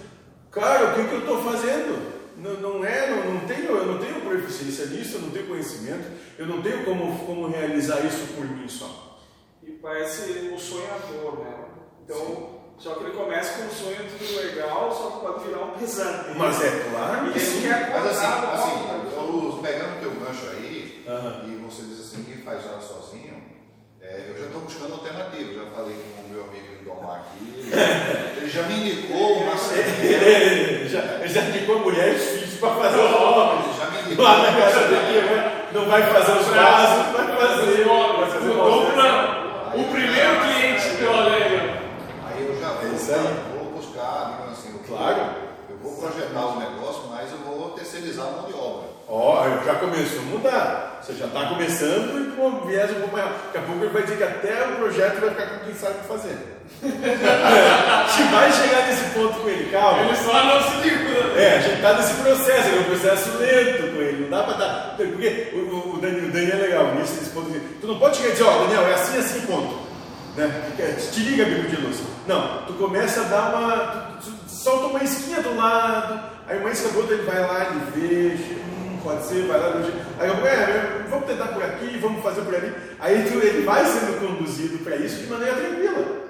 cara, 0.50 0.90
o 0.90 0.96
que, 0.96 1.08
que 1.08 1.14
eu 1.14 1.20
estou 1.20 1.44
fazendo? 1.44 2.12
Não, 2.38 2.54
não 2.56 2.84
é, 2.86 3.08
não, 3.08 3.34
não 3.36 3.40
tenho, 3.42 3.66
eu 3.66 3.86
não 3.86 4.00
tenho 4.00 4.20
proficiência 4.22 4.88
nisso, 4.88 5.18
eu 5.18 5.22
não 5.22 5.30
tenho 5.30 5.48
conhecimento, 5.48 6.06
eu 6.40 6.48
não 6.48 6.62
tenho 6.64 6.84
como, 6.84 7.20
como 7.20 7.48
realizar 7.50 8.00
isso 8.04 8.34
por 8.36 8.44
mim 8.44 8.68
só. 8.68 9.20
E 9.62 9.72
parece 9.74 10.52
o 10.54 10.60
sonhador, 10.60 11.40
né? 11.40 11.54
Então, 12.04 12.64
só 12.80 12.96
que 12.96 13.04
ele 13.04 13.14
começa 13.14 13.60
com 13.60 13.66
um 13.66 13.70
sonho 13.70 14.10
tudo 14.18 14.36
legal, 14.42 14.92
só 14.92 15.12
que 15.12 15.26
pode 15.26 15.48
virar 15.48 15.66
um 15.66 15.72
pesadelo. 15.78 16.40
Mas 16.40 16.62
é 16.62 16.90
claro 16.90 17.28
E 17.30 17.34
que 17.34 17.40
ele 17.40 17.46
sim. 17.46 17.62
quer 17.62 17.96
assim, 17.96 18.26
assim 18.26 18.94
logo, 19.16 19.56
eu, 19.56 19.60
pegando 19.62 19.98
o 19.98 20.00
teu 20.02 20.12
gancho 20.12 20.50
aí, 20.50 21.06
Aham. 21.08 21.44
e 21.48 21.56
você 21.58 21.84
diz 21.84 22.00
assim, 22.02 22.24
quem 22.24 22.38
faz 22.38 22.66
nada 22.66 22.82
sozinho, 22.82 23.42
é, 24.02 24.26
eu 24.30 24.38
já 24.38 24.46
estou 24.48 24.62
buscando 24.84 24.93
alternativa. 24.93 25.54
Já 25.54 25.65
falei 25.76 25.96
com 25.96 26.22
o 26.22 26.30
meu 26.30 26.43
amigo 26.43 26.84
Domar 26.84 27.22
aqui, 27.22 27.72
ele 28.38 28.50
já 28.50 28.63
me 28.63 28.74
indicou 28.76 29.38
uma 29.38 29.58
série. 29.58 30.06
Ele 30.06 30.89
já, 30.89 31.02
já 31.26 31.41
indicou 31.50 31.80
mulher 31.80 32.15
e 32.15 32.19
filhos 32.19 32.60
para 32.60 32.76
fazer 32.76 33.00
os. 33.00 33.63
Ele 33.63 33.78
já 33.78 33.86
me 33.89 34.02
indicou. 34.02 34.26
Lá 34.26 34.38
na 34.39 34.60
casa 34.60 34.88
dele, 34.88 35.22
né? 35.22 35.67
não 35.74 35.86
vai 35.86 36.04
fazer 36.04 36.32
os 36.34 36.48
vasos, 36.48 37.13
vai 37.13 37.38
fazer. 37.38 37.86
Móveis. 37.86 38.93
pra 38.93 39.43
o 39.76 39.84
primeiro 39.86 40.41
cliente 40.41 40.98
que 40.98 41.04
eu 41.04 41.13
alega. 41.13 41.82
Aí 42.26 42.46
eu 42.46 42.60
já 42.60 42.69
vou, 42.74 42.84
É 42.84 43.58
vou 43.58 43.72
buscar, 43.72 44.32
digamos 44.32 44.60
assim, 44.60 44.76
o 44.76 44.80
Claro. 44.80 45.43
Eu 45.69 45.78
vou 45.78 45.96
projetar 45.98 46.46
o 46.46 46.60
negócio, 46.60 47.04
mas 47.10 47.32
eu 47.32 47.38
vou 47.39 47.72
terceirizar 47.72 48.28
a 48.28 48.32
mão 48.32 48.46
de 48.46 48.54
obra. 48.54 48.93
Ó, 49.08 49.46
já 49.66 49.76
começou 49.76 50.20
a 50.20 50.24
mudar. 50.24 51.00
Você 51.02 51.13
já 51.13 51.26
está 51.26 51.46
começando 51.48 52.28
e 52.32 52.36
com 52.36 52.48
um 52.48 52.66
viés 52.66 52.89
um 52.92 53.02
pouco 53.02 53.12
maior. 53.16 53.30
Daqui 53.48 53.58
a 53.58 53.62
pouco 53.62 53.84
ele 53.84 53.92
vai 53.94 54.04
dizer 54.04 54.18
que 54.18 54.24
até 54.24 54.66
o 54.68 54.76
projeto 54.78 55.20
vai 55.20 55.30
ficar 55.32 55.46
com 55.48 55.66
quem 55.66 55.74
sabe 55.76 55.96
o 55.96 56.00
que 56.02 56.08
fazer. 56.08 56.38
Se 56.84 58.24
vai 58.24 58.52
chegar 58.52 58.88
nesse 58.88 59.04
ponto 59.13 59.39
com 59.42 59.50
ele, 59.50 59.70
calma. 59.72 60.00
Ele 60.04 60.16
só 60.16 60.44
não 60.46 60.62
se 60.62 60.78
liga. 60.88 61.39
É, 61.39 61.58
a 61.58 61.60
gente 61.60 61.76
está 61.76 61.94
nesse 61.94 62.13
processo, 62.16 62.70
é 62.70 62.80
um 62.80 62.84
processo 62.84 63.38
lento 63.38 63.94
com 63.96 64.02
ele, 64.02 64.24
não 64.24 64.30
dá 64.38 64.44
para 64.44 64.58
dar. 64.58 64.94
Porque 64.98 65.52
o, 65.54 65.58
o, 65.58 65.96
o 65.96 66.00
Daniel, 66.02 66.26
o 66.26 66.32
Daniel 66.32 66.58
é 66.58 66.62
legal 66.62 66.96
nisso, 66.96 67.13
nesse 67.16 67.30
ponto. 67.32 67.50
de- 67.52 67.60
Tu 67.60 67.88
não 67.88 68.00
pode 68.00 68.16
chegar 68.18 68.30
e 68.30 68.32
dizer, 68.34 68.44
ó, 68.46 68.58
Daniel, 68.63 68.88
é 68.88 68.94
assim, 68.94 69.18
assim, 69.18 69.42
ponto. 69.42 69.80
Né? 70.38 70.50
Te 71.12 71.20
liga, 71.20 71.44
amigo 71.44 71.68
de 71.68 71.76
luz. 71.78 72.00
Não, 72.28 72.60
tu 72.66 72.74
começa 72.74 73.22
a 73.22 73.24
dar 73.26 73.56
uma. 73.56 74.18
Tu, 74.24 74.32
tu 74.32 74.50
solta 74.50 74.88
uma 74.88 75.04
esquinha 75.04 75.42
do 75.42 75.56
lado, 75.58 76.20
aí 76.48 76.58
uma 76.58 76.72
isca 76.72 76.88
do 76.89 77.00
outro, 77.00 77.13
ele 77.16 77.24
vai 77.24 77.39
lá, 77.42 77.68
ele 77.70 77.82
vê, 77.94 78.38
pode 79.04 79.24
ser, 79.26 79.46
vai 79.48 79.60
lá, 79.60 79.70
veja. 79.70 79.94
Aí 80.20 80.28
eu, 80.30 80.48
é, 80.48 81.06
vamos 81.10 81.26
tentar 81.28 81.48
por 81.48 81.63
aqui, 81.63 81.98
vamos 82.00 82.24
fazer 82.24 82.42
por 82.42 82.56
ali. 82.56 82.74
Aí 83.00 83.24
tu, 83.30 83.38
ele 83.39 83.66
vai 83.66 83.86
sendo 83.86 84.20
conduzido 84.20 84.84
para 84.84 84.96
isso 84.96 85.18
de 85.22 85.28
maneira 85.28 85.56
tranquila. 85.56 86.24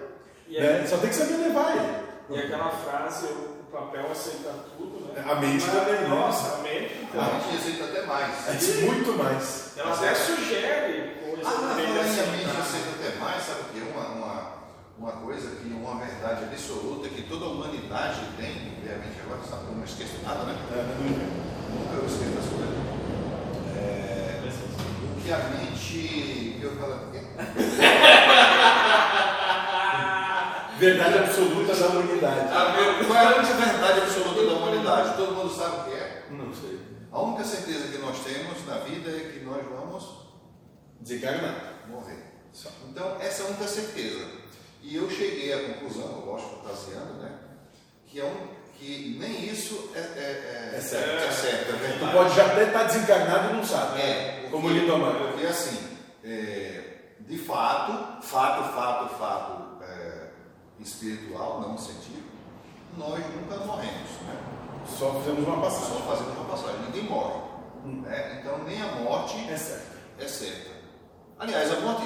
E, 0.50 0.60
Né? 0.60 0.86
Só 0.88 0.98
tem 0.98 1.10
que 1.10 1.16
saber 1.16 1.38
levar 1.38 1.76
ele. 1.78 2.04
e 2.30 2.40
aquela 2.46 2.70
frase, 2.70 3.26
o 3.28 3.64
papel 3.72 4.06
aceita 4.12 4.50
tudo, 4.78 5.14
né? 5.14 5.24
A 5.26 5.36
mente 5.36 5.64
Mas, 5.66 5.76
também, 5.76 6.02
né? 6.02 6.08
Nossa, 6.08 6.56
a 6.56 6.58
mente, 6.62 6.94
então. 7.02 7.22
A 7.22 7.40
gente 7.40 7.56
aceita 7.58 7.84
até 7.86 8.02
mais. 8.06 8.50
É 8.50 8.86
muito 8.86 9.14
mais. 9.18 9.72
Ela 9.78 9.94
até 9.94 10.14
sugere 10.16 11.18
coisas 11.26 11.46
Ah, 11.48 11.52
também 11.70 11.86
falando 11.88 11.90
em 11.90 11.94
dessa 12.16 12.32
mente 12.32 12.44
frase. 12.44 12.60
aceita 12.62 12.90
até 13.00 13.20
mais, 13.20 13.44
sabe 13.44 13.60
o 13.62 13.64
que? 13.74 13.80
Uma, 13.92 14.08
uma, 14.10 14.54
uma 15.00 15.12
coisa 15.26 15.56
que, 15.56 15.68
uma 15.74 15.96
verdade 16.06 16.44
absoluta 16.46 17.10
que 17.10 17.24
toda 17.24 17.46
a 17.46 17.50
humanidade 17.50 18.20
tem, 18.38 18.78
realmente 18.86 19.18
agora 19.26 19.42
sabe, 19.50 19.64
eu 19.70 19.76
não 19.78 19.84
esqueço 19.84 20.18
nada, 20.24 20.44
né? 20.44 20.56
Nunca 21.74 21.94
eu 21.96 22.06
esqueço 22.06 22.32
das 22.32 22.50
coisas. 22.50 22.78
É, 23.78 24.40
o 25.18 25.22
que 25.22 25.32
a 25.32 25.38
mente. 25.50 26.60
Eu 26.62 26.72
falo, 26.78 27.12
"Quê?" 27.12 27.20
Verdade 30.80 31.18
absoluta 31.20 31.76
da 31.76 31.88
humanidade. 31.88 32.40
A- 32.52 33.04
Qual 33.06 33.18
é 33.18 33.26
a 33.26 33.36
única 33.38 33.54
verdade 33.54 34.02
absoluta 34.02 34.46
da 34.46 34.54
humanidade? 34.54 35.16
Todo 35.18 35.36
mundo 35.36 35.54
sabe 35.54 35.78
o 35.78 35.84
que 35.86 35.92
é. 35.98 36.24
Não 36.32 36.54
sei. 36.54 36.80
A 37.12 37.22
única 37.22 37.44
certeza 37.44 37.88
que 37.90 37.98
nós 38.00 38.18
temos 38.20 38.66
na 38.68 38.78
vida 38.80 39.10
é 39.12 39.30
que 39.32 39.40
nós 39.46 39.64
vamos 39.70 40.24
Desencarnar. 41.00 41.74
morrer. 41.88 42.34
Só. 42.52 42.70
Então, 42.90 43.18
essa 43.20 43.44
é 43.44 43.46
a 43.46 43.50
única 43.50 43.68
certeza. 43.68 44.26
E 44.82 44.96
eu 44.96 45.08
cheguei 45.10 45.54
à 45.54 45.60
conclusão, 45.74 46.08
gosto 46.22 46.58
fantasiando, 46.62 47.14
né? 47.22 47.32
Que, 48.08 48.20
é 48.20 48.26
um, 48.26 48.48
que 48.78 49.18
nem 49.20 49.46
isso 49.46 49.92
é, 49.96 50.00
é, 50.00 50.72
é, 50.74 50.78
É 50.78 50.82
certo. 50.82 51.24
é 51.24 51.32
certo, 51.32 51.70
é 51.76 51.98
Tu 52.00 52.12
pode 52.12 52.36
já 52.36 52.46
até 52.48 52.64
estar 52.64 52.84
desencarnado 52.84 53.50
e 53.52 53.58
não 53.58 53.64
sabe. 53.64 54.02
É, 54.02 54.48
Como 54.52 54.64
porque- 54.64 54.80
Lindomar. 54.80 55.14
Porque 55.16 55.46
assim, 55.46 55.80
é, 56.24 56.84
de 57.20 57.38
fato, 57.38 58.22
fato, 58.26 58.74
fato, 58.74 59.16
fato 59.16 59.84
é, 59.84 60.28
espiritual, 60.80 61.62
não 61.62 61.78
científico, 61.78 62.30
nós 62.98 63.20
nunca 63.36 63.58
morremos, 63.66 64.10
né? 64.28 64.38
Só 64.86 65.14
fizemos 65.22 65.48
uma 65.48 65.56
Só 65.56 65.62
passagem. 65.62 66.02
fazendo 66.08 66.32
uma 66.40 66.46
passagem, 66.50 66.82
ninguém 66.88 67.04
morre. 67.04 67.42
Né? 67.86 68.40
Então 68.40 68.64
nem 68.64 68.82
a 68.82 68.88
morte 68.96 69.38
É 69.50 69.58
certo. 69.58 69.98
é 70.20 70.28
certa. 70.28 70.72
Aliás, 71.40 71.72
a 71.72 71.80
morte 71.80 72.04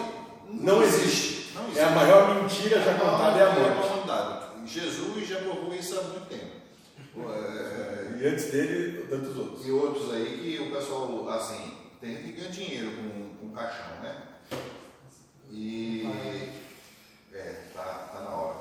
Não 0.49 0.81
existe. 0.81 1.53
Não 1.53 1.63
É 1.75 1.83
a 1.83 1.89
maior 1.89 2.35
mentira 2.35 2.79
já 2.81 2.93
contada 2.93 3.37
é 3.39 3.43
a 3.43 3.51
morte. 3.51 4.65
Jesus 4.65 5.27
já 5.27 5.37
provou 5.39 5.73
isso 5.73 5.97
há 5.99 6.03
muito 6.03 6.27
tempo. 6.29 6.56
É, 7.25 8.19
E 8.21 8.27
antes 8.27 8.51
dele, 8.51 9.07
tantos 9.09 9.37
outros. 9.37 9.65
E 9.65 9.71
outros 9.71 10.13
aí 10.13 10.39
que 10.41 10.63
o 10.63 10.71
pessoal, 10.71 11.29
assim, 11.29 11.73
tem 11.99 12.15
gente 12.15 12.23
que 12.23 12.31
ganha 12.33 12.49
dinheiro 12.49 12.91
com, 12.91 13.47
com 13.47 13.55
caixão, 13.55 14.01
né? 14.01 14.23
E. 15.51 16.07
É, 17.33 17.63
tá, 17.73 18.09
tá 18.13 18.21
na 18.21 18.29
hora. 18.29 18.57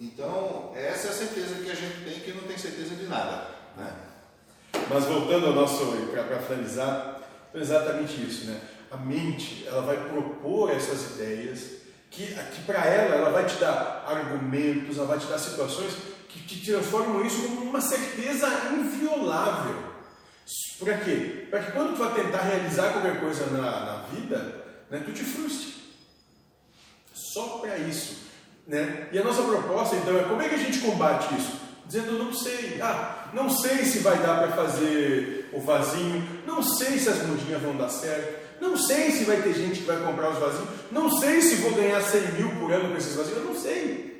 Então, 0.00 0.72
essa 0.76 1.08
é 1.08 1.10
a 1.10 1.14
certeza 1.14 1.56
que 1.56 1.70
a 1.70 1.74
gente 1.74 2.04
tem, 2.04 2.20
que 2.20 2.32
não 2.32 2.44
tem 2.44 2.56
certeza 2.56 2.94
de 2.94 3.06
nada. 3.06 3.48
Né? 3.76 3.92
Mas 4.88 5.04
voltando 5.04 5.46
ao 5.46 5.54
nosso, 5.54 5.84
para 6.10 6.38
finalizar, 6.40 7.20
é 7.52 7.58
exatamente 7.58 8.22
isso, 8.22 8.46
né? 8.46 8.60
A 8.90 8.96
mente, 8.96 9.66
ela 9.66 9.82
vai 9.82 10.08
propor 10.08 10.70
essas 10.70 11.14
ideias 11.14 11.78
que, 12.10 12.26
que 12.26 12.62
para 12.64 12.86
ela, 12.86 13.16
ela 13.16 13.30
vai 13.30 13.44
te 13.44 13.56
dar 13.56 14.04
argumentos, 14.06 14.96
ela 14.96 15.06
vai 15.06 15.18
te 15.18 15.26
dar 15.26 15.38
situações 15.38 15.92
que 16.28 16.40
te 16.40 16.70
transformam 16.70 17.24
isso 17.24 17.42
como 17.42 17.62
uma 17.62 17.80
certeza 17.80 18.46
inviolável. 18.72 19.88
Para 20.78 20.98
quê? 20.98 21.46
Para 21.50 21.62
que 21.62 21.72
quando 21.72 21.96
tu 21.96 22.04
vai 22.04 22.14
tentar 22.14 22.42
realizar 22.42 22.92
qualquer 22.92 23.20
coisa 23.20 23.46
na, 23.46 23.60
na 23.60 23.96
vida, 24.12 24.64
né, 24.90 25.02
tu 25.04 25.12
te 25.12 25.24
frustre. 25.24 25.74
Só 27.12 27.58
para 27.58 27.76
isso. 27.78 28.28
Né? 28.66 29.08
E 29.10 29.18
a 29.18 29.24
nossa 29.24 29.42
proposta, 29.42 29.96
então, 29.96 30.16
é 30.16 30.24
como 30.24 30.40
é 30.40 30.48
que 30.48 30.54
a 30.54 30.58
gente 30.58 30.78
combate 30.80 31.34
isso? 31.34 31.58
Dizendo, 31.86 32.18
não 32.18 32.32
sei. 32.32 32.78
Ah, 32.82 33.28
não 33.32 33.48
sei 33.48 33.84
se 33.84 34.00
vai 34.00 34.18
dar 34.18 34.38
para 34.38 34.52
fazer 34.52 35.48
o 35.52 35.60
vasinho. 35.60 36.42
Não 36.46 36.62
sei 36.62 36.98
se 36.98 37.08
as 37.08 37.22
mudinhas 37.26 37.62
vão 37.62 37.76
dar 37.76 37.88
certo. 37.88 38.60
Não 38.60 38.76
sei 38.76 39.10
se 39.10 39.24
vai 39.24 39.40
ter 39.40 39.54
gente 39.54 39.80
que 39.80 39.86
vai 39.86 39.96
comprar 40.04 40.30
os 40.30 40.38
vasinhos. 40.38 40.68
Não 40.90 41.10
sei 41.18 41.40
se 41.40 41.56
vou 41.56 41.72
ganhar 41.72 42.00
100 42.02 42.32
mil 42.32 42.50
por 42.56 42.70
ano 42.72 42.90
com 42.90 42.96
esses 42.96 43.16
vasinhos. 43.16 43.38
Eu 43.38 43.44
não 43.44 43.58
sei. 43.58 44.17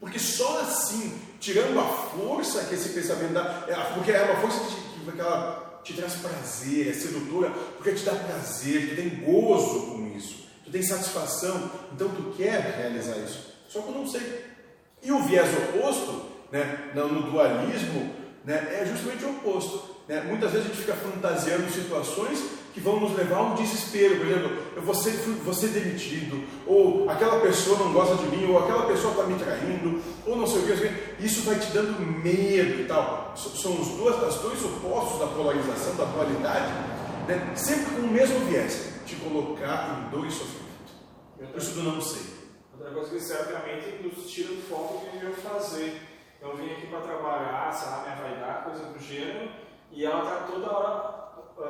Porque 0.00 0.18
só 0.18 0.60
assim, 0.60 1.18
tirando 1.40 1.78
a 1.78 1.84
força 1.84 2.64
que 2.64 2.74
esse 2.74 2.90
pensamento 2.90 3.32
dá, 3.32 3.64
é, 3.68 3.74
porque 3.94 4.12
é 4.12 4.22
uma 4.22 4.40
força 4.40 4.60
que, 4.60 5.12
que 5.12 5.20
ela 5.20 5.80
te 5.82 5.92
traz 5.94 6.14
prazer, 6.14 6.88
é 6.88 6.92
sedutora, 6.92 7.50
porque 7.76 7.92
te 7.92 8.04
dá 8.04 8.12
prazer, 8.12 8.90
tu 8.90 8.96
tem 8.96 9.08
gozo 9.24 9.86
com 9.86 10.16
isso, 10.16 10.46
tu 10.64 10.70
tem 10.70 10.82
satisfação, 10.82 11.70
então 11.92 12.08
tu 12.08 12.34
quer 12.36 12.76
realizar 12.78 13.16
isso. 13.18 13.54
Só 13.68 13.80
que 13.82 13.88
eu 13.88 13.94
não 13.94 14.06
sei. 14.06 14.44
E 15.02 15.12
o 15.12 15.22
viés 15.22 15.48
oposto, 15.52 16.26
né, 16.50 16.90
no 16.94 17.30
dualismo, 17.30 18.14
né, 18.44 18.80
é 18.80 18.86
justamente 18.86 19.24
o 19.24 19.30
oposto. 19.30 19.94
Né? 20.08 20.22
Muitas 20.22 20.52
vezes 20.52 20.66
a 20.66 20.68
gente 20.70 20.80
fica 20.80 20.94
fantasiando 20.94 21.70
situações 21.70 22.38
que 22.74 22.80
vão 22.80 22.98
nos 22.98 23.16
levar 23.16 23.36
a 23.36 23.42
um 23.42 23.54
desespero. 23.54 24.16
Por 24.16 24.26
exemplo, 24.26 24.58
eu 24.74 24.82
vou 24.82 24.94
ser, 24.94 25.12
vou 25.12 25.54
ser 25.54 25.68
demitido, 25.68 26.44
ou 26.66 27.08
aquela 27.08 27.40
pessoa 27.40 27.78
não 27.78 27.92
gosta 27.92 28.16
de 28.16 28.36
mim, 28.36 28.50
ou 28.50 28.58
aquela 28.58 28.86
pessoa 28.86 29.12
está 29.12 29.24
me 29.24 29.38
traindo, 29.38 30.02
ou 30.26 30.36
não 30.36 30.46
sei 30.46 30.60
o 30.60 30.66
que. 30.66 31.24
Isso 31.24 31.42
vai 31.42 31.56
te 31.58 31.70
dando 31.70 31.98
medo 32.00 32.80
e 32.80 32.84
tal. 32.86 33.32
São 33.36 33.80
os 33.80 33.88
dois, 33.90 34.16
os 34.34 34.42
dois 34.42 34.64
opostos 34.64 35.20
da 35.20 35.26
polarização, 35.28 35.94
da 35.94 36.04
dualidade, 36.04 36.72
né? 37.28 37.52
sempre 37.54 37.94
com 37.94 38.02
o 38.02 38.10
mesmo 38.10 38.40
viés, 38.46 38.92
te 39.06 39.14
colocar 39.16 40.00
em 40.00 40.10
dor 40.10 40.26
e 40.26 40.30
sofrimento. 40.32 40.64
Isso 41.56 41.78
eu 41.78 41.84
não 41.84 42.00
sei. 42.00 42.22
Outra 42.72 42.92
coisa 42.92 43.10
que 43.10 43.20
certamente 43.20 44.02
nos 44.02 44.28
tira 44.28 44.48
do 44.48 44.62
foco 44.68 45.06
que 45.08 45.24
eu 45.24 45.32
fazer. 45.34 46.02
Eu 46.42 46.56
vim 46.56 46.70
aqui 46.72 46.88
para 46.88 47.00
trabalhar, 47.00 47.72
sei 47.72 47.88
lá, 47.88 48.02
minha 48.02 48.16
vaidade, 48.16 48.64
coisa 48.64 48.84
do 48.92 48.98
gênero, 48.98 49.48
e 49.90 50.04
ela 50.04 50.24
está 50.24 50.46
toda 50.46 50.70
hora 50.70 51.13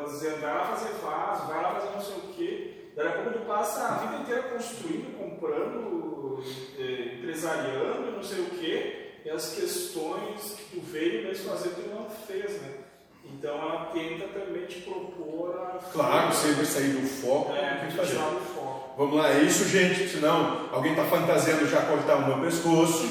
dizendo, 0.06 0.40
vai 0.40 0.54
lá 0.54 0.64
fazer 0.66 0.94
faz, 0.94 1.48
vai 1.48 1.62
lá 1.62 1.74
fazer 1.74 1.92
não 1.94 2.00
sei 2.00 2.16
o 2.16 2.34
quê. 2.34 2.70
Daí 2.96 3.08
a 3.08 3.12
pouco 3.12 3.38
tu 3.38 3.44
passa 3.46 3.88
a 3.88 3.90
vida 3.98 4.22
inteira 4.22 4.42
construindo, 4.44 5.18
comprando, 5.18 6.42
eh, 6.78 7.16
empresariando, 7.16 8.12
não 8.12 8.22
sei 8.22 8.40
o 8.40 8.50
quê, 8.50 9.04
e 9.24 9.30
as 9.30 9.54
questões 9.54 10.54
que 10.56 10.76
tu 10.76 10.80
veio 10.80 11.24
mesmo 11.24 11.50
fazer, 11.50 11.70
tu 11.70 11.88
não 11.88 12.08
fez, 12.08 12.60
né? 12.62 12.84
Então 13.24 13.56
ela 13.56 13.90
tenta 13.92 14.26
também 14.28 14.66
te 14.66 14.80
propor 14.82 15.56
a. 15.56 15.78
Claro, 15.92 16.32
sempre 16.32 16.66
sair 16.66 16.90
do 16.90 17.06
foco. 17.06 17.52
É, 17.52 17.86
que 17.86 17.96
fazer. 17.96 18.14
do 18.14 18.54
foco. 18.54 18.94
Vamos 18.96 19.16
lá, 19.16 19.30
é 19.30 19.40
isso, 19.40 19.68
gente. 19.68 20.08
Senão 20.08 20.68
alguém 20.70 20.92
está 20.92 21.04
fantasiando 21.04 21.66
já 21.66 21.80
cortar 21.82 22.16
o 22.16 22.26
meu 22.26 22.38
pescoço, 22.40 23.08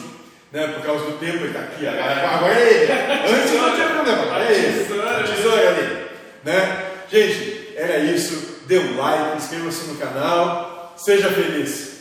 né? 0.52 0.68
Por 0.68 0.86
causa 0.86 1.06
do 1.06 1.18
tempo, 1.18 1.38
ele 1.38 1.48
está 1.48 1.62
aqui. 1.62 1.88
Agora, 1.88 2.30
agora 2.30 2.54
é 2.54 2.74
ele. 2.74 2.92
Antes 2.92 3.54
não 3.54 3.76
tinha 3.76 3.90
problema, 3.90 4.22
agora 4.22 4.46
é 4.46 4.54
ele. 4.54 5.02
A 5.04 5.24
tesoura. 5.24 5.83
Né? 6.44 6.86
Gente, 7.10 7.74
era 7.76 8.00
isso. 8.00 8.62
Dê 8.68 8.80
um 8.80 8.98
like, 8.98 9.38
inscreva-se 9.38 9.86
no 9.86 9.98
canal. 9.98 10.94
Seja 10.98 11.30
feliz. 11.30 11.93